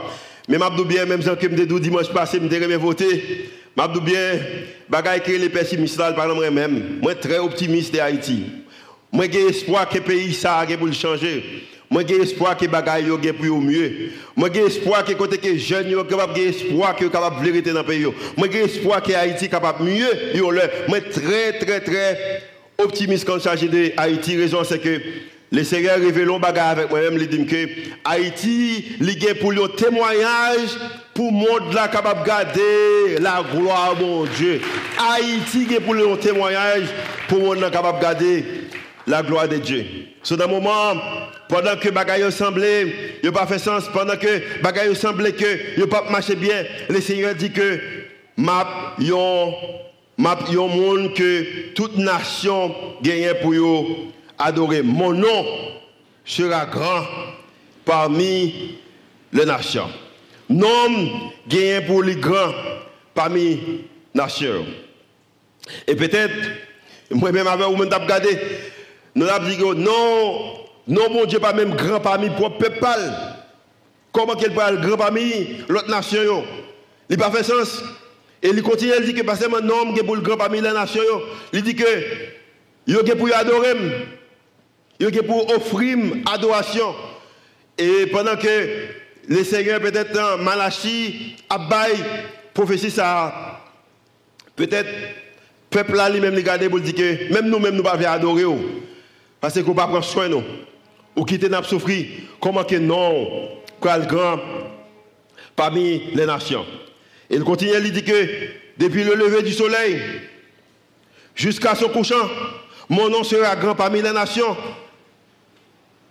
[0.49, 3.51] Mais m'a bien, même si je me dimanche passé, je me voter.
[3.77, 4.41] M'a bien,
[4.89, 8.60] bagaille que les pessimistes là, par exemple, moi-même, moi très optimiste de Haïti.
[9.13, 11.65] Moi j'ai espoir que le pays ça pour le changer.
[11.91, 14.11] Moi j'ai espoir que bagaille yo pour mieux.
[14.37, 18.07] Moi j'ai espoir que côté que jeunes yo capable espoir que capable vérité dans pays.
[18.37, 20.63] Moi j'ai espoir que Haïti capable mieux yo le.
[20.89, 22.43] Moi très très très
[22.79, 25.01] optimiste quand il s'agit de Haïti raison c'est que
[25.53, 27.67] le Seigneur révèle bagarre avec moi-même, il dit que
[28.05, 30.79] Haïti, il pour le témoignage
[31.13, 34.61] pour le monde là capable de garder la gloire mon Dieu.
[34.97, 36.85] Haïti est pour le témoignage
[37.29, 38.45] pour le monde là capable de garder
[39.11, 39.85] la gloire de Dieu.
[40.23, 40.95] C'est dans moment,
[41.49, 46.09] pendant que bagaille semblait, il pas fait sens, pendant que bagaille semblait que il pas
[46.11, 47.81] marché bien, le Seigneur dit que
[48.37, 49.53] m'a yon
[50.17, 53.87] m'a yon monde que toute nation gagne pour
[54.39, 54.83] adorer.
[54.83, 55.45] Mon nom
[56.25, 57.05] sera grand
[57.85, 58.79] parmi
[59.33, 59.91] les nations.
[60.49, 61.11] Nom
[61.49, 62.53] gagne pour les grands
[63.15, 64.67] parmi les nations.
[65.87, 66.35] Et peut-être,
[67.11, 68.39] moi-même avec vous, je regardé,
[69.21, 70.55] nous avons dit non,
[70.89, 72.87] non, mon Dieu, pas même grand parmi le peuple.
[74.11, 76.43] Comment qu'il parle grand parmi l'autre nation
[77.11, 77.83] Il n'a pas fait sens.
[78.43, 81.03] Et il continue, il dit que pas seulement nom pour le grand parmi les nations.
[81.53, 81.85] Il dit que
[82.87, 83.75] il a pour adorer.
[84.99, 85.99] Il a pour offrir
[86.33, 86.95] adoration.
[87.77, 88.87] Et pendant que
[89.29, 92.03] le Seigneur, peut-être dans Malachi, Abaye,
[92.55, 93.61] prophétie ça,
[94.57, 94.89] peut-être,
[95.69, 98.45] peuple là lui-même, regarder pour dire que même nous-mêmes, nous ne pouvons pas adorer.
[99.41, 100.45] Parce qu'on ne peut pas prendre soin de nous.
[101.17, 102.07] Ou quitter notre souffrir.
[102.41, 103.49] Comment que non,
[103.81, 104.39] quoi grand
[105.57, 106.65] parmi les nations.
[107.29, 108.29] Il continue, il dit que
[108.79, 110.01] depuis le lever du soleil
[111.35, 112.29] jusqu'à son couchant,
[112.89, 114.57] mon nom sera grand parmi les nations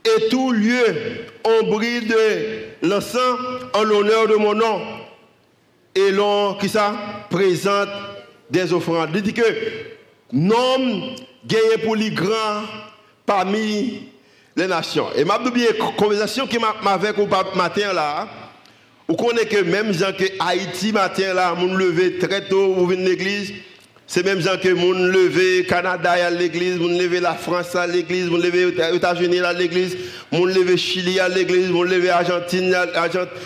[0.06, 0.86] et tout lieu
[1.44, 3.40] on brille de l'encens
[3.74, 4.82] en l'honneur de mon nom.
[5.96, 6.94] Et l'on, qui ça,
[7.30, 7.90] présente
[8.50, 9.10] des offrandes.
[9.16, 9.44] Il dit que
[10.32, 11.16] nom
[11.46, 12.64] gagné pour les grands
[13.30, 14.08] parmi
[14.58, 15.06] les nations.
[15.16, 15.40] Et ma
[15.96, 18.28] conversation qui m'a avec au matin là,
[19.08, 23.10] vous connaissez que même gens que Haïti matin là, mon levé très tôt, venez de
[23.10, 23.54] l'église,
[24.08, 28.30] c'est même gens que mon levé Canada à l'église, mon levé la France à l'église,
[28.30, 29.96] mon levé États-Unis à l'église,
[30.32, 32.76] mon levé Chili à l'église, mon levé Argentine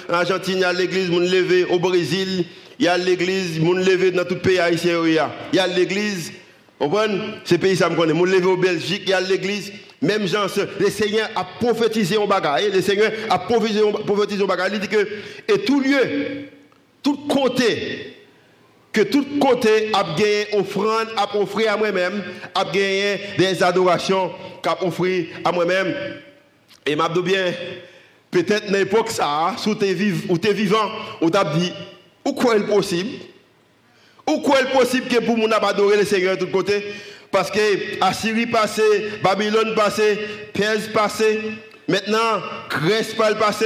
[0.09, 2.45] Argentine à l'église, mon levé au Brésil,
[2.79, 6.31] il y a l'église, mon levé dans tout pays haïtien il y a l'église
[7.45, 8.13] ces pays ça me connaît.
[8.13, 9.71] Mon levé au Belgique, il y a l'église.
[10.01, 10.47] Même gens,
[10.79, 12.71] le Seigneur a prophétisé en bagaille.
[12.71, 14.71] Le Seigneur a prophétisé en bagaille.
[14.73, 15.07] Il dit que,
[15.47, 16.49] et tout lieu,
[17.01, 18.13] tout côté,
[18.91, 22.21] que tout côté a gagné offrande, a offert à moi-même,
[22.53, 25.93] a gagné des adorations qu'a offert à moi-même.
[26.85, 27.53] Et m'a bien,
[28.29, 30.91] peut-être dans l'époque ça, si tu es vivant,
[31.21, 31.71] on t'a dit,
[32.25, 33.09] ou quoi est possible?
[34.27, 36.83] Ou quoi est possible que pour nous adorer le Seigneur de tous côtés?
[37.31, 37.59] Parce que
[37.99, 38.83] Assyrie passé,
[39.23, 40.19] Babylone passé,
[40.53, 41.39] Perse passé,
[41.87, 43.65] maintenant Grèce pas passé,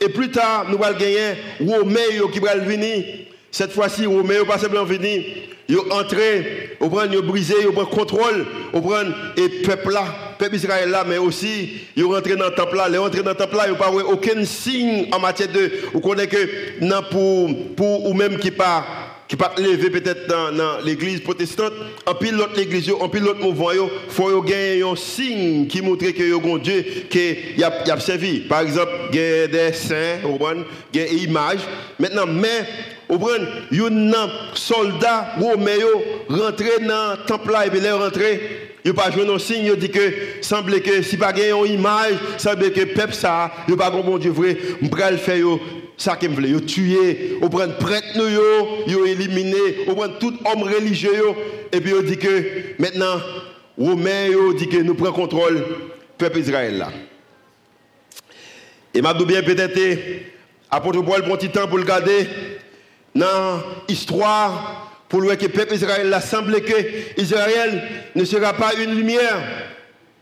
[0.00, 2.00] et plus tard nous allons gagner Romain
[2.32, 3.04] qui va venir.
[3.50, 5.22] Cette fois-ci, Romain pas simplement venir,
[5.68, 10.04] ils entré, ils ils brisé, ils prennent contrôle, ils prennent et peuple là,
[10.38, 13.36] peuple Israël là, mais aussi ils rentré dans le temple là, ils rentré dans le
[13.36, 16.48] temple là, ils pas aucun signe en matière de, vous connaissez que
[16.82, 18.86] non pour pour ou même qui pas
[19.28, 21.74] qui pas lever peut-être dans, l'église protestante,
[22.06, 26.06] en pile l'autre église, en pile l'autre mouvement, il faut gagner un signe qui montre
[26.10, 28.40] que a Dieu qui a, a servi.
[28.40, 31.60] Par exemple, il y a des saints, il y a des images.
[31.98, 32.64] Maintenant, mais,
[33.10, 35.76] il y a un soldat romain
[36.28, 38.40] rentré dans le temple là, et puis il est rentré,
[38.82, 42.72] il pas joué nos signes, il dit que semble que si pas une image, semble
[42.72, 45.44] que peuple ça, il pas bon Dieu vrai, m'pral faire
[45.98, 48.16] ça qu'il veut, yo tuer, on prend prêtre
[48.86, 51.12] yo éliminer, on prend tout homme religieux
[51.72, 53.20] et puis il dit que maintenant
[53.76, 55.64] Romain yo dit que nous prenons contrôle
[56.16, 56.88] peuple Israël là.
[58.94, 59.98] Et m'a bien peut-être
[60.70, 62.28] apôtre Paul prend petit temps pour le garder
[63.14, 67.82] dans l'histoire pour voir que le peuple Israël a semblé que Israël
[68.14, 69.40] ne sera pas une lumière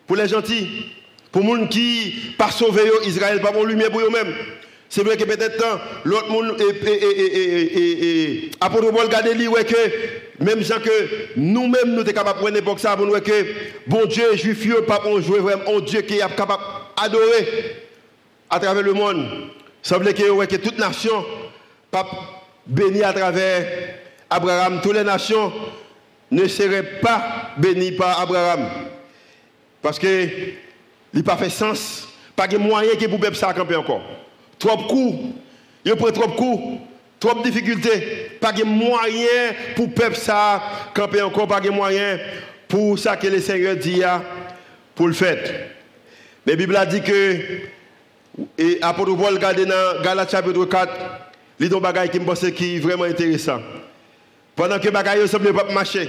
[0.07, 0.93] pour les gentils.
[1.33, 4.33] Pour les gens qui pas sauvé Israël, pas une lumière pour eux-mêmes.
[4.89, 5.65] C'est vrai que peut-être
[6.05, 9.77] l'autre monde et Paul regarder lui ouais que
[10.39, 10.91] même gens que
[11.37, 13.47] nous-mêmes nous sommes capables de prendre l'époque ça pour nous que
[13.87, 16.63] bon Dieu juif pas on jouer vraiment Dieu qui est capable
[17.01, 17.77] d'adorer
[18.51, 19.27] à travers le monde.
[19.83, 21.25] Semble que, que toute nation
[21.91, 22.07] pas
[22.67, 23.95] bénie à travers
[24.29, 25.53] Abraham, toutes les nations
[26.31, 28.69] ne seraient pas bénies par Abraham.
[29.81, 30.29] Parce que
[31.15, 34.03] il n'a pas fait sens, pas de moyen qui pour ça camper encore.
[34.59, 35.35] Trop coups,
[35.85, 36.81] il prend trop coups,
[37.21, 40.63] trop de difficultés, pas de moyen pour peuple ça
[40.95, 42.19] camper encore, pas de moyen
[42.69, 44.03] pour ça que le Seigneur dit
[44.95, 45.39] pour le faire.
[46.47, 47.41] Mais la Bible a dit que,
[48.59, 50.93] et Apôtre Paul regarde dans Galates chapitre 4,
[51.59, 53.61] il y a un bagage qui me qui vraiment intéressant.
[54.55, 56.09] Pendant que bagaille ne semble pas marcher.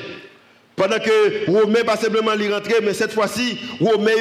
[0.78, 4.12] Pendant que Romain pas simplement l'y rentrer, mais cette fois-ci, Romain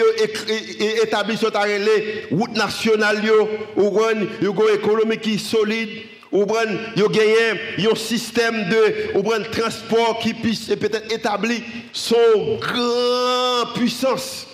[1.03, 1.67] établit sur la
[2.31, 3.23] route nationale,
[3.77, 5.91] une économie qui est solide,
[6.33, 11.61] ou un système de transport qui puisse peut-être établir
[11.93, 14.47] son grand puissance.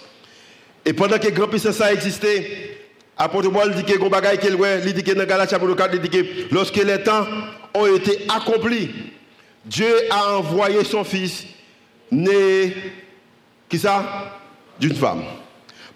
[0.84, 2.78] Et pendant que grand puissance a existé,
[3.16, 6.82] apôtre Paul dit que il dit que dans Galates chapitre 4, il dit que lorsque
[6.82, 7.28] les temps
[7.74, 8.90] ont été accomplis,
[9.64, 11.44] Dieu a envoyé son fils
[12.12, 12.75] né
[13.68, 14.38] qui ça?
[14.79, 15.22] D'une femme.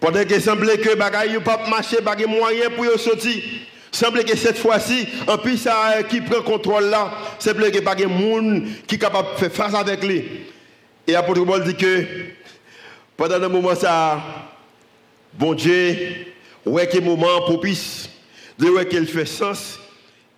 [0.01, 3.43] Pendant qu'il semblait que bagaille pas marcher, pas moyen pour sortir.
[3.93, 8.07] Semble que cette fois-ci, en plus ça qui prend contrôle là, semble que pas de
[8.07, 10.25] monde qui capable de faire face avec lui.
[11.07, 12.05] Et apôtre Paul dit que
[13.17, 14.21] pendant un moment ça,
[15.35, 16.27] bon Dieu,
[16.65, 18.11] ouais quel moment propice,
[18.59, 19.79] de ouais qu'il fait sens,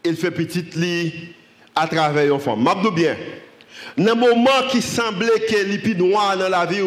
[0.04, 1.34] il fait petite lit
[1.74, 2.62] à travers une femme.
[2.62, 3.16] M'abdou bien.
[3.98, 6.82] Dans le moment qui semblait que l'épi noir dans la vie,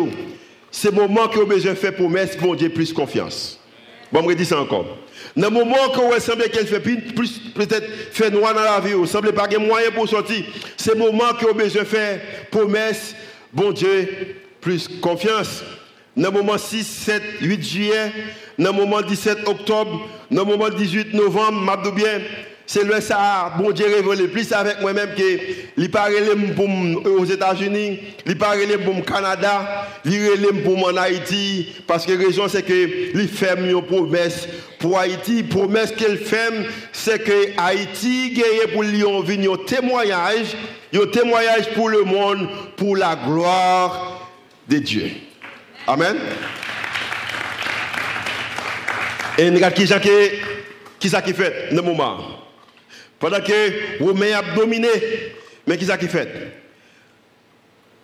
[0.71, 3.59] c'est le moment que vous besoin faire promesse pour Dieu plus confiance.
[4.13, 4.85] Bon, je dis ça encore.
[5.35, 9.05] Dans le moment que vous semblez qu'elle fait plus, peut-être noir dans la vie, vous
[9.05, 10.43] semblez pas avoir moyen pour sortir,
[10.77, 13.13] c'est le moment que vous besoin faire promesse,
[13.51, 15.63] bon Dieu, plus confiance.
[16.15, 18.11] Dans le moment 6, 7, 8 juillet,
[18.57, 22.21] dans le moment 17 octobre, dans le moment 18 novembre, m'abdou bien,
[22.73, 25.39] c'est le ça, bon Dieu révélé plus avec moi-même que
[25.75, 26.13] il parle
[27.03, 32.25] aux États-Unis, il parle pour au Canada, il parle pour en Haïti, parce que la
[32.25, 34.47] raison c'est que il fait une promesse
[34.79, 35.43] pour Haïti.
[35.43, 36.49] Promesse qu'elle fait,
[36.93, 40.55] c'est que Haïti gagne pour lui un témoignage,
[40.95, 44.29] un témoignage pour le monde, pour la gloire
[44.69, 45.11] de Dieu.
[45.87, 46.15] Amen.
[49.37, 52.40] Et regarde qui ça qui, fait le moment.
[53.21, 54.89] Pendant que Romain a dominé,
[55.67, 56.27] mais qui ce qui fait?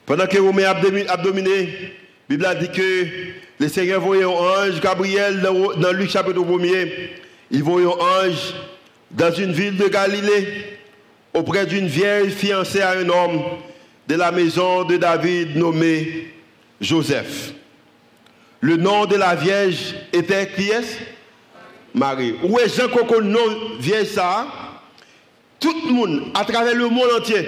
[0.06, 3.08] Pendant que Romain a dominé, la Bible a dit que
[3.60, 6.92] le Seigneur voyait un ange, Gabriel, dans, Luc chapitre 1er,
[7.50, 8.54] il voyait un ange
[9.10, 10.78] dans une ville de Galilée,
[11.34, 13.42] auprès d'une vieille fiancée à un homme
[14.08, 16.28] de la maison de David nommé
[16.80, 17.54] Joseph.
[18.62, 21.00] Le nom de la vierge était qui est?
[21.96, 22.36] Marie.
[22.44, 23.40] Où est Jean Coco, nom
[23.80, 24.67] vieille ça
[25.60, 27.46] tout le monde, à travers le monde entier,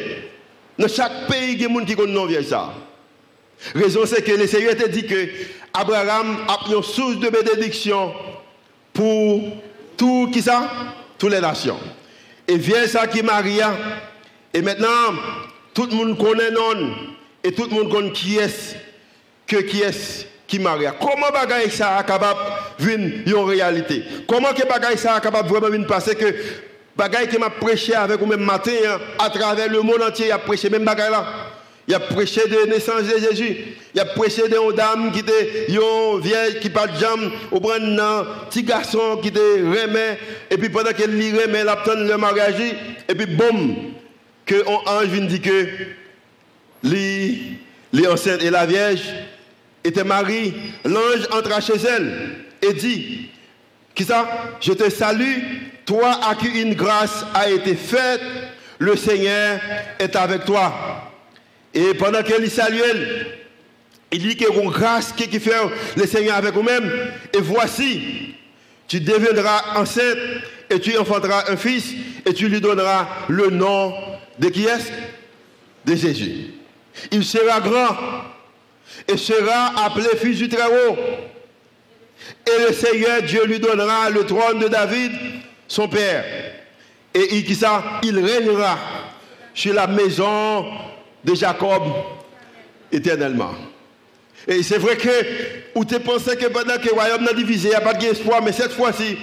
[0.78, 2.74] dans chaque pays, il y a des gens qui connaissent ça.
[3.76, 5.28] La raison, c'est que le Seigneur te dit que
[5.74, 8.14] Abraham a une source de bénédiction
[8.94, 9.42] pour
[9.98, 10.70] tout qui ça?
[11.18, 11.78] Toutes les nations.
[12.48, 13.74] Et vient ça qui Maria.
[14.54, 14.88] Et maintenant,
[15.74, 16.94] tout le monde connaît non.
[17.44, 18.78] Et tout le monde connaît qui est
[19.46, 20.96] que qui est qui Maria.
[21.00, 22.40] Comment bagaille ça est capable
[22.80, 24.04] de venir en réalité?
[24.28, 26.34] Comment que bagaille ça est capable de vraiment passer que
[27.00, 30.32] bagaille qui m'a prêché avec vous même matin, hein, à travers le monde entier, il
[30.34, 31.26] a prêché même bagaille là.
[31.88, 33.58] Il a prêché de naissance de Jésus.
[33.96, 38.26] Il a prêché de dame qui était une vieille qui parle de jambes, au un
[38.48, 40.20] petit garçon qui était remet.
[40.52, 42.62] Et puis pendant qu'elle lui remet, elle attend le mariage.
[43.08, 43.76] Et puis boum,
[44.46, 45.68] que un ange vient dire que
[46.84, 49.02] les enceinte et la vierge
[49.84, 50.54] était mariée.
[50.86, 53.30] L'ange entra chez elle et dit,
[54.00, 55.40] qui ça Je te salue,
[55.86, 58.22] toi à qui une grâce a été faite,
[58.78, 59.60] le Seigneur
[60.00, 61.12] est avec toi.
[61.74, 62.80] Et pendant qu'elle y salue,
[64.12, 65.52] Il dit qu'il y a une grâce qui fait
[65.98, 66.90] le Seigneur avec vous-même.
[67.34, 68.36] Et voici,
[68.88, 70.18] tu deviendras enceinte
[70.70, 71.94] et tu enfanteras un fils
[72.26, 73.94] et tu lui donneras le nom
[74.40, 74.92] de qui est
[75.86, 76.54] De Jésus.
[77.12, 77.96] Il sera grand
[79.08, 80.96] et sera appelé fils du Très-Haut.
[82.46, 85.12] Et le Seigneur Dieu lui donnera le trône de David,
[85.68, 86.24] son père.
[87.14, 88.78] Et il, régnera
[89.54, 90.66] sur la maison
[91.24, 91.84] de Jacob
[92.92, 93.54] éternellement.
[94.48, 95.10] Et c'est vrai que,
[95.76, 98.42] ou tu pensé que pendant que le royaume n'a divisé, il n'y a pas d'espoir,
[98.42, 99.18] mais cette fois-ci,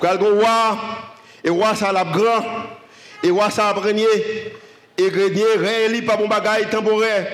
[0.00, 0.78] le roi,
[1.42, 2.44] et roi ça l'a grand,
[3.22, 4.04] et roi ça a régné,
[4.98, 7.26] et régné, régné, pas bon bagaille temporaire,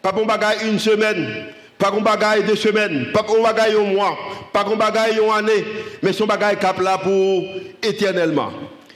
[0.00, 1.46] pas bon bagaille une semaine,
[1.78, 4.16] pas bon bagaille deux semaines, pas bon bagaille un mois,
[4.52, 5.64] pas bon bagaille une année,
[6.02, 7.44] mais son bagaille cap là pour
[7.82, 8.52] éternellement.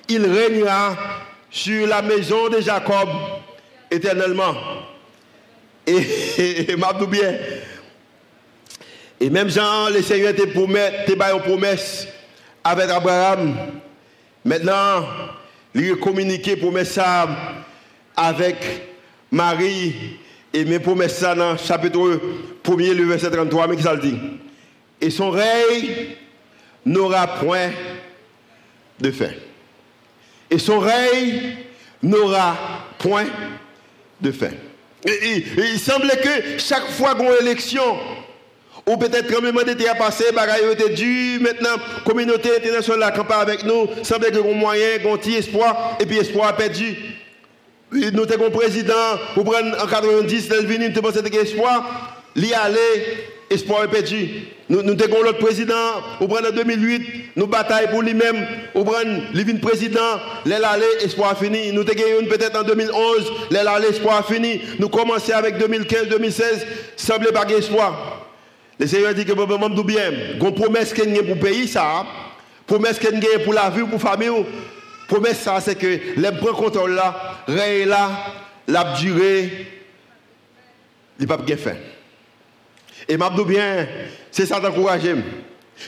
[0.09, 0.97] Il régnera
[1.51, 3.09] sur la maison de Jacob
[3.91, 4.55] éternellement.
[5.87, 5.97] Et,
[6.39, 6.77] et, et
[7.07, 7.35] bien.
[9.21, 12.09] Et même Jean, le Seigneur te promet, te une promesse
[12.65, 13.55] avec Abraham.
[14.45, 15.07] Maintenant,
[15.75, 16.99] il a communiqué promesse
[18.17, 18.57] avec
[19.31, 20.20] Marie.
[20.53, 22.21] Et mes promesses dans le chapitre
[22.67, 24.19] 1 le verset 33, mais qui ça le dit?
[25.01, 26.17] Et son règne
[26.85, 27.71] n'aura point
[28.99, 29.31] de fin.
[30.51, 31.57] Et son règne
[32.03, 32.57] n'aura
[32.99, 33.27] point
[34.21, 34.51] de fin.
[35.07, 37.99] il semblait que chaque fois qu'on élection,
[38.87, 43.65] ou peut-être tremblement d'été a passé, bagaille était dû, maintenant, communauté internationale a campagne avec
[43.65, 46.97] nous, semblait que un moyen, qu'on petit espoir, et puis espoir a perdu.
[47.93, 48.95] Nous avons président,
[49.35, 52.79] vous prenez en 90, il est venu, nous avons espoir, l'y aller,
[53.51, 54.29] espoir est perdu.
[54.69, 55.75] Nous, nous avons l'autre président,
[56.21, 57.03] vous prenez en 2008,
[57.35, 61.73] nous bataillons pour lui-même, vous prenez le président, l'aile aller, espoir fini.
[61.73, 64.61] Nous avons peut-être en 2011, l'aile aller, espoir fini.
[64.79, 66.67] Nous commençons avec 2015, 2016,
[66.97, 68.29] semblait pas espoir.
[68.79, 71.67] Le Seigneur dit que bon, bon, bien, une promesse qu'il y a pour le pays,
[71.67, 72.07] ça,
[72.69, 74.45] promesse qu'il y a pour la vie, pour la famille,
[75.11, 78.11] promesse ça, c'est que les bons contrôle là, rien là,
[78.69, 79.67] la durée,
[81.19, 81.75] il n'y a pas de fin.
[83.09, 83.89] Et m'a bien,
[84.31, 85.03] c'est ça qui encourage.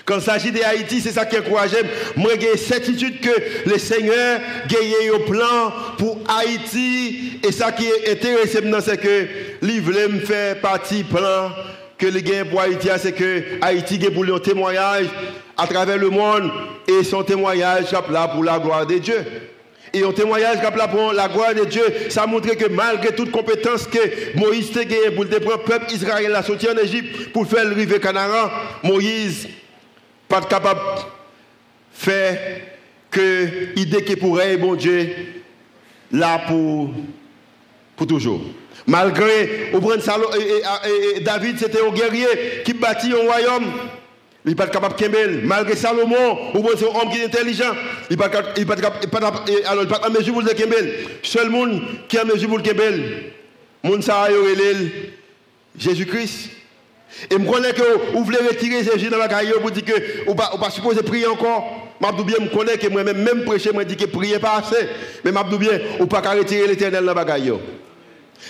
[0.04, 1.70] Quand il s'agit d'Haïti, c'est ça qui encourage.
[2.16, 7.38] Moi, j'ai certitude que le Seigneur a un plan pour Haïti.
[7.46, 9.26] Et ça qui est intéressant, c'est que
[10.08, 11.50] me faire partie plan
[12.02, 15.06] que le gain pour Haïti, c'est que Haïti a pour un témoignage
[15.56, 16.50] à travers le monde.
[16.88, 19.24] Et son témoignage là pour la gloire de Dieu.
[19.94, 23.30] Et un témoignage qui là pour la gloire de Dieu, ça montre que malgré toute
[23.30, 27.64] compétence que Moïse a gagné pour le peuple israélien a sorti en Égypte pour faire
[27.66, 28.50] le rive Canara,
[28.82, 29.48] Moïse
[30.28, 31.02] pas capable de
[31.92, 32.62] faire
[33.12, 33.46] que
[33.76, 35.08] l'idée qui pourrait, bon Dieu,
[36.10, 36.90] là pour,
[37.94, 38.40] pour toujours.
[38.86, 39.70] Malgré,
[41.20, 42.26] David, c'était un guerrier
[42.64, 43.66] qui bâtit un royaume.
[44.44, 45.40] Il n'est pas capable de Kembel.
[45.44, 47.74] Malgré Salomon, ou c'est un homme qui est intelligent.
[48.10, 48.50] Il n'est pas, capable,
[50.04, 50.94] en mesure le Kembel.
[51.22, 53.32] Seul monde qui en mesure le Kembel,
[55.78, 56.50] Jésus-Christ.
[57.30, 60.32] Et je connais que vous voulez retirer Jésus dans la carrière pour dire que vous
[60.32, 61.88] ne pas supposé prier encore.
[62.00, 64.88] Je bien, connais que moi-même, même prêcher, je dis que prier pas assez.
[65.24, 67.54] Mais je bien, vous ne pas retirer l'éternel dans la carrière.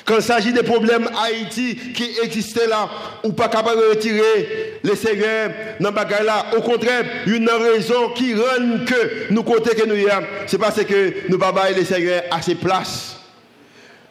[0.05, 2.89] Quand il s'agit des problèmes Haïti qui existaient là,
[3.23, 6.47] ou pas capable de retirer les Seigneur dans le là.
[6.57, 10.07] Au contraire, une raison qui rend que nous côté que nous y
[10.47, 13.21] c'est parce que nous pas les Seigneur à ses places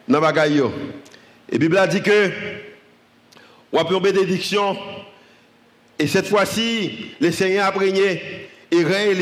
[0.08, 2.30] dans le Et la Bible a dit que,
[3.72, 4.76] on a une bénédiction,
[5.98, 9.12] et cette fois-ci, le Seigneur a prégné, et rien,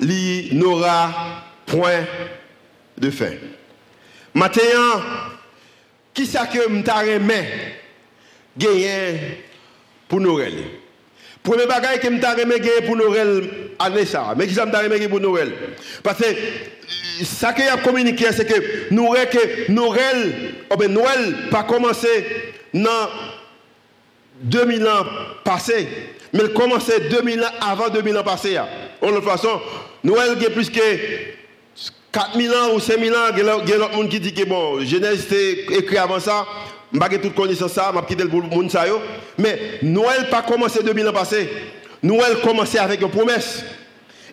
[0.00, 2.04] il n'aura point
[2.96, 3.32] de fin.
[4.34, 5.02] Maintenant,
[6.14, 7.46] qui ça que m'taremé
[8.56, 9.44] gagner
[10.08, 10.54] pour Noël
[11.42, 14.34] Premier bagage que m'taremé gagner pour Noël année ça.
[14.36, 15.52] Mais qui ça m'taremé gagner pour Noël?
[16.02, 21.62] Parce que ça qu'il a communiqué c'est que Noël que Noël oh ben Noël pas
[21.62, 22.26] commencé
[22.74, 23.08] dans
[24.42, 25.04] 2000 ans
[25.44, 25.88] passés,
[26.32, 28.58] mais il commençait 2000 ans avant 2000 ans passés.
[29.02, 29.60] De toute façon,
[30.04, 30.80] Noël a plus que
[32.12, 35.24] 4000 ans ou 5000 ans, il y a d'autres gens qui disent que bon, Genèse
[35.26, 36.46] était écrit avant ça,
[36.92, 38.84] je n'ai pas toute connaissance ça, je quitté le monde ça.
[39.38, 41.48] Mais Noël pas commencé 2000 ans passé.
[42.02, 43.62] Noël commençait avec une promesse.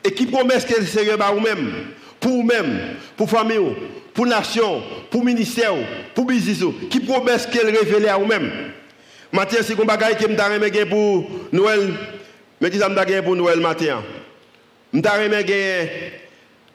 [0.03, 1.71] Et qui promesse que le Seigneur va vous-même,
[2.19, 2.79] pour vous-même,
[3.15, 3.75] pour famille,
[4.13, 5.73] pour nation, pour ministère,
[6.15, 8.49] pour business, qui promesse qu'elle révèle à vous-même.
[9.31, 11.93] Matin, c'est un bagage que je pour Noël,
[12.61, 12.89] mais qui ça
[13.23, 14.01] pour Noël matin.
[14.93, 16.26] Je gagner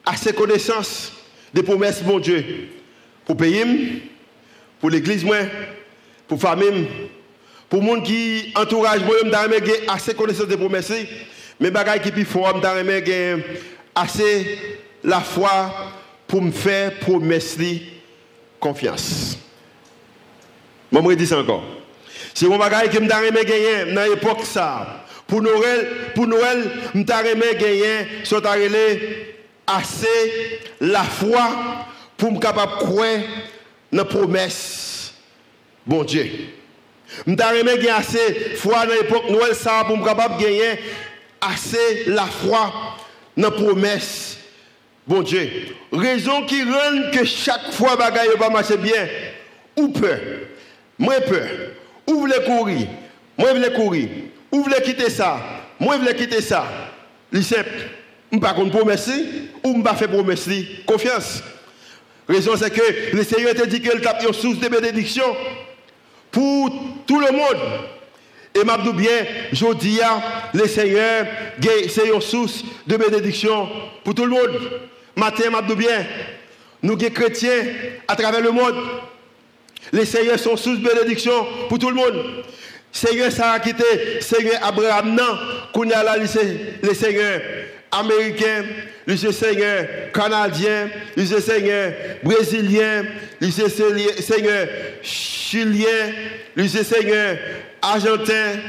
[0.05, 1.13] assez connaissance
[1.53, 2.69] des promesses, mon Dieu,
[3.25, 3.63] pour payer,
[4.79, 5.37] pour l'église, moi,
[6.27, 6.87] pour famille,
[7.69, 10.93] pour les gens qui entourage moi, je assez connaissance de promesses,
[11.59, 13.39] mais bagaille qui plus je
[13.95, 14.57] assez
[15.03, 15.73] la foi
[16.27, 17.57] pour me faire promesse
[18.59, 19.37] confiance.
[20.91, 21.63] Je me dis encore.
[22.33, 25.05] C'est mon bagage que je me gagner dans l'époque ça.
[25.27, 28.41] Pour Noël, pour Noël, je me gagner sur
[29.67, 31.49] assez la foi
[32.17, 33.19] pour me capable croire
[33.91, 35.13] dans promesse.
[35.85, 36.29] Bon Dieu.
[37.25, 39.53] Je me gagner assez foi dans l'époque Noël
[39.87, 40.79] pour me capable gagner
[41.41, 42.73] assez la foi
[43.37, 44.37] dans promesse.
[45.05, 45.49] Bon Dieu.
[45.91, 49.07] Raison qui rend que chaque fois bagaille va marcher bien.
[49.75, 50.19] Ou peur.
[50.97, 51.49] Moi peur.
[52.07, 52.87] Ou voulez courir.
[53.37, 54.07] Moi voulais courir.
[54.51, 55.39] Ou voulez quitter ça.
[55.79, 56.65] Moi voulais quitter ça.
[57.33, 57.89] C'est simple.
[58.33, 59.11] Je ne pas promesse
[59.63, 60.49] ou je pas faire promesse.
[60.87, 61.43] Confiance.
[62.27, 65.23] Raison c'est que le Seigneur te dit qu'il a une source de bénédiction
[66.31, 66.71] pour
[67.05, 67.61] tout le monde.
[68.55, 69.99] Et m'a bien, je dis
[70.51, 71.27] le Seigneur,
[71.61, 73.69] c'est une source de bénédiction
[74.03, 74.81] pour tout le monde.
[75.15, 76.03] Matin, m'a bien,
[76.81, 77.65] nous sommes chrétiens
[78.07, 78.75] à travers le monde.
[79.91, 82.43] Les seigneurs sont source de bénédiction pour tout le monde.
[82.91, 85.37] Seigneur a quitté, Seigneur Abraham, non,
[85.71, 87.41] qu'on a là, les seigneurs
[87.99, 88.63] américains,
[89.07, 93.03] les seigneurs canadiens, les seigneurs brésiliens,
[93.39, 94.67] les seigneurs
[95.01, 96.11] chiliens,
[96.55, 97.37] les seigneurs
[97.81, 98.59] argentins,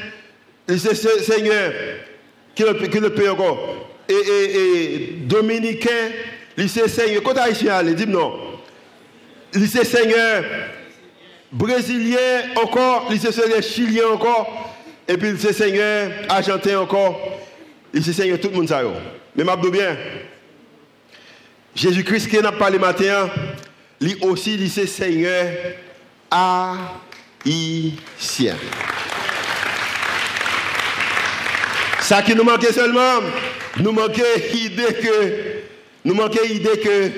[0.68, 1.72] les seigneurs
[2.54, 6.10] qui le pays encore, et, dominicains,
[6.56, 7.66] les seigneurs, quand ici,
[7.96, 8.32] dis-moi non,
[9.54, 10.44] les seigneurs
[11.52, 14.74] brésilien encore, il Seigneur chilien encore,
[15.06, 17.20] et puis il Seigneur argentin encore,
[17.94, 18.82] il Seigneur tout le monde ça.
[19.36, 19.96] Mais m'a bien,
[21.74, 23.30] Jésus-Christ qui n'a pas le matin,
[24.00, 25.46] lui aussi il Seigneur
[26.30, 28.56] haïtien.
[32.00, 33.20] Ça qui nous manquait seulement,
[33.78, 35.32] nous manquait l'idée que,
[36.04, 37.10] nous manquait l'idée que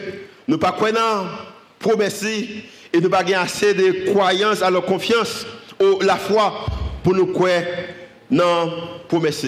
[0.47, 1.27] nous pas croyons,
[1.79, 2.24] promesses
[2.93, 5.47] et nous pas assez de croyance, alors confiance,
[5.81, 6.66] ou la foi
[7.03, 7.62] pour nous croire
[8.31, 8.70] dans
[9.09, 9.47] promesse.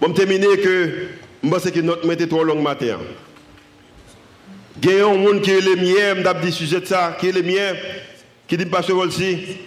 [0.00, 1.08] Bon, terminer que
[1.42, 2.98] je pense que notre était trop long matin.
[4.80, 7.28] Il y a un monde qui est le mien, je dit sujet de ça, qui
[7.28, 7.74] est le mien,
[8.46, 9.58] qui dit Pasteur aussi.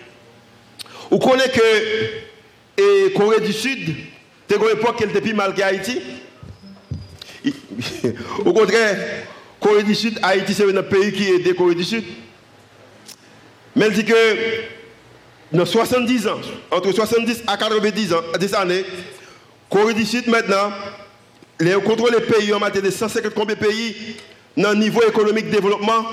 [1.10, 3.96] Vous connaissez que et Corée du Sud,
[4.48, 6.00] c'est une époque qu'elle était plus mal qu'Haïti.
[8.46, 8.98] Au contraire,
[9.60, 12.04] Corée du Sud, Haïti, c'est un pays qui est de Corée du Sud.
[13.76, 14.14] Mais elle dit que
[15.52, 16.40] dans 70 ans,
[16.72, 18.86] entre 70 à 90 ans, 10 années,
[19.72, 20.74] Corée du Sud maintenant,
[21.58, 24.18] les contrôle les pays en matière de 150 combien pays
[24.58, 26.04] dans le niveau économique de développement.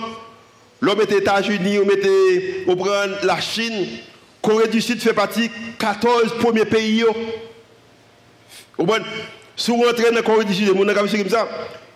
[0.80, 2.76] L'homme était États-Unis, on était au
[3.24, 3.88] la Chine.
[4.40, 7.04] Corée du Sud fait partie 14 premiers pays.
[9.56, 11.48] Si vous rentrez dans Corée du Sud, comme ça,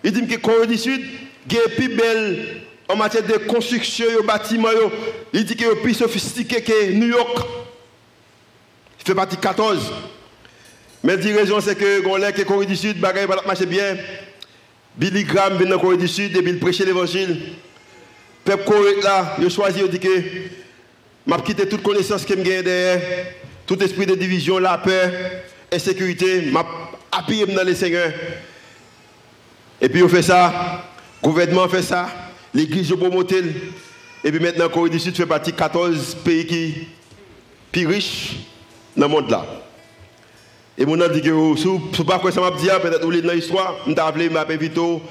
[0.03, 1.01] il dit que Corée du Sud
[1.49, 4.67] est plus belle en matière de construction, de bâtiment,
[5.31, 7.37] il dit qu'il est plus sophistiqué que New York.
[8.99, 9.93] Il fait partie 14.
[11.03, 13.97] Mais la raison, c'est que on que Corée du Sud, bagaille va marcher bien.
[14.95, 17.37] Billy Graham vient de Corée du Sud et il prêchait l'évangile.
[18.45, 20.09] Peuple Corée là, il a choisi, il dit que
[21.25, 23.01] m'a quitté toute connaissance que j'ai derrière,
[23.65, 25.11] tout esprit de division, la peur,
[25.71, 26.65] insécurité, m'a
[27.11, 28.11] appuyé dans les seigneurs.
[29.81, 30.85] Et puis on fait ça,
[31.21, 32.07] le gouvernement fait ça,
[32.53, 33.41] l'église de promoté.
[34.23, 36.87] Et puis maintenant, Corée du Sud fait partie de 14 pays qui
[37.73, 38.35] plus riches
[38.95, 39.62] dans le monde là.
[40.77, 43.93] Et mon dit que si vous pas ça m'a dit, peut-être vous dans l'histoire, je
[43.99, 45.01] appelé m'a invité,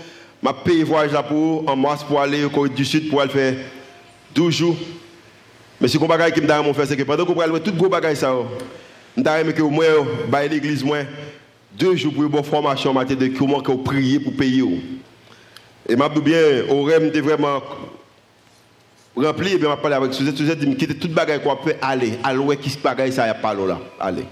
[0.43, 3.31] m'a payé voyage là pour en mars pour aller au Corée du Sud pour aller
[3.31, 3.55] faire
[4.35, 4.77] 12 jours.
[5.81, 8.17] Mais ce qu'on va qui me fait c'est que pendant qu'on va tout gros bagage
[8.17, 8.35] ça,
[9.17, 9.85] je aimé que au moins
[10.29, 11.05] bah l'église moins
[11.79, 14.65] deux jours pour une bonne formation matière de comment prier pour payer.
[15.89, 16.39] Et m'a bien,
[16.71, 17.63] au rêve de vraiment
[19.17, 22.15] rempli, et bien m'a parlé avec Suzette, Suzette dit, quitte toute bagaille qu'on peut aller,
[22.23, 24.25] aller, qui se bagaille ça, y a pas là, allez.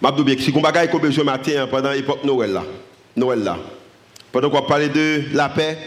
[0.00, 2.64] M'a si on bagaille qu'on besoin matin pendant l'époque Noël là,
[3.16, 3.58] Noël là,
[4.30, 5.78] pendant qu'on parle de la paix,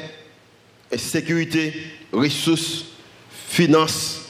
[0.92, 1.74] et sécurité,
[2.12, 2.86] ressources,
[3.30, 4.22] finances,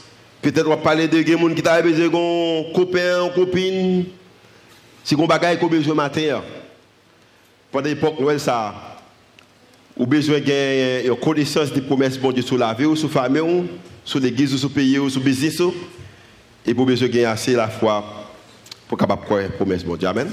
[0.41, 4.05] peut-être on va parler de gens qui t'a besoin de copain, copine,
[5.05, 6.41] si on bagaille qu'on besoin matin,
[7.71, 8.99] pendant l'époque Noël ça,
[9.95, 13.63] ou besoin de connaissance des promesses de Dieu sur la vie, sur la famille,
[14.03, 15.61] sur l'église, sur le pays, sur le business.
[16.65, 18.18] Et pour besoin de assez la foi
[18.89, 20.07] pour capable croire promesse bon Dieu.
[20.09, 20.29] Amen.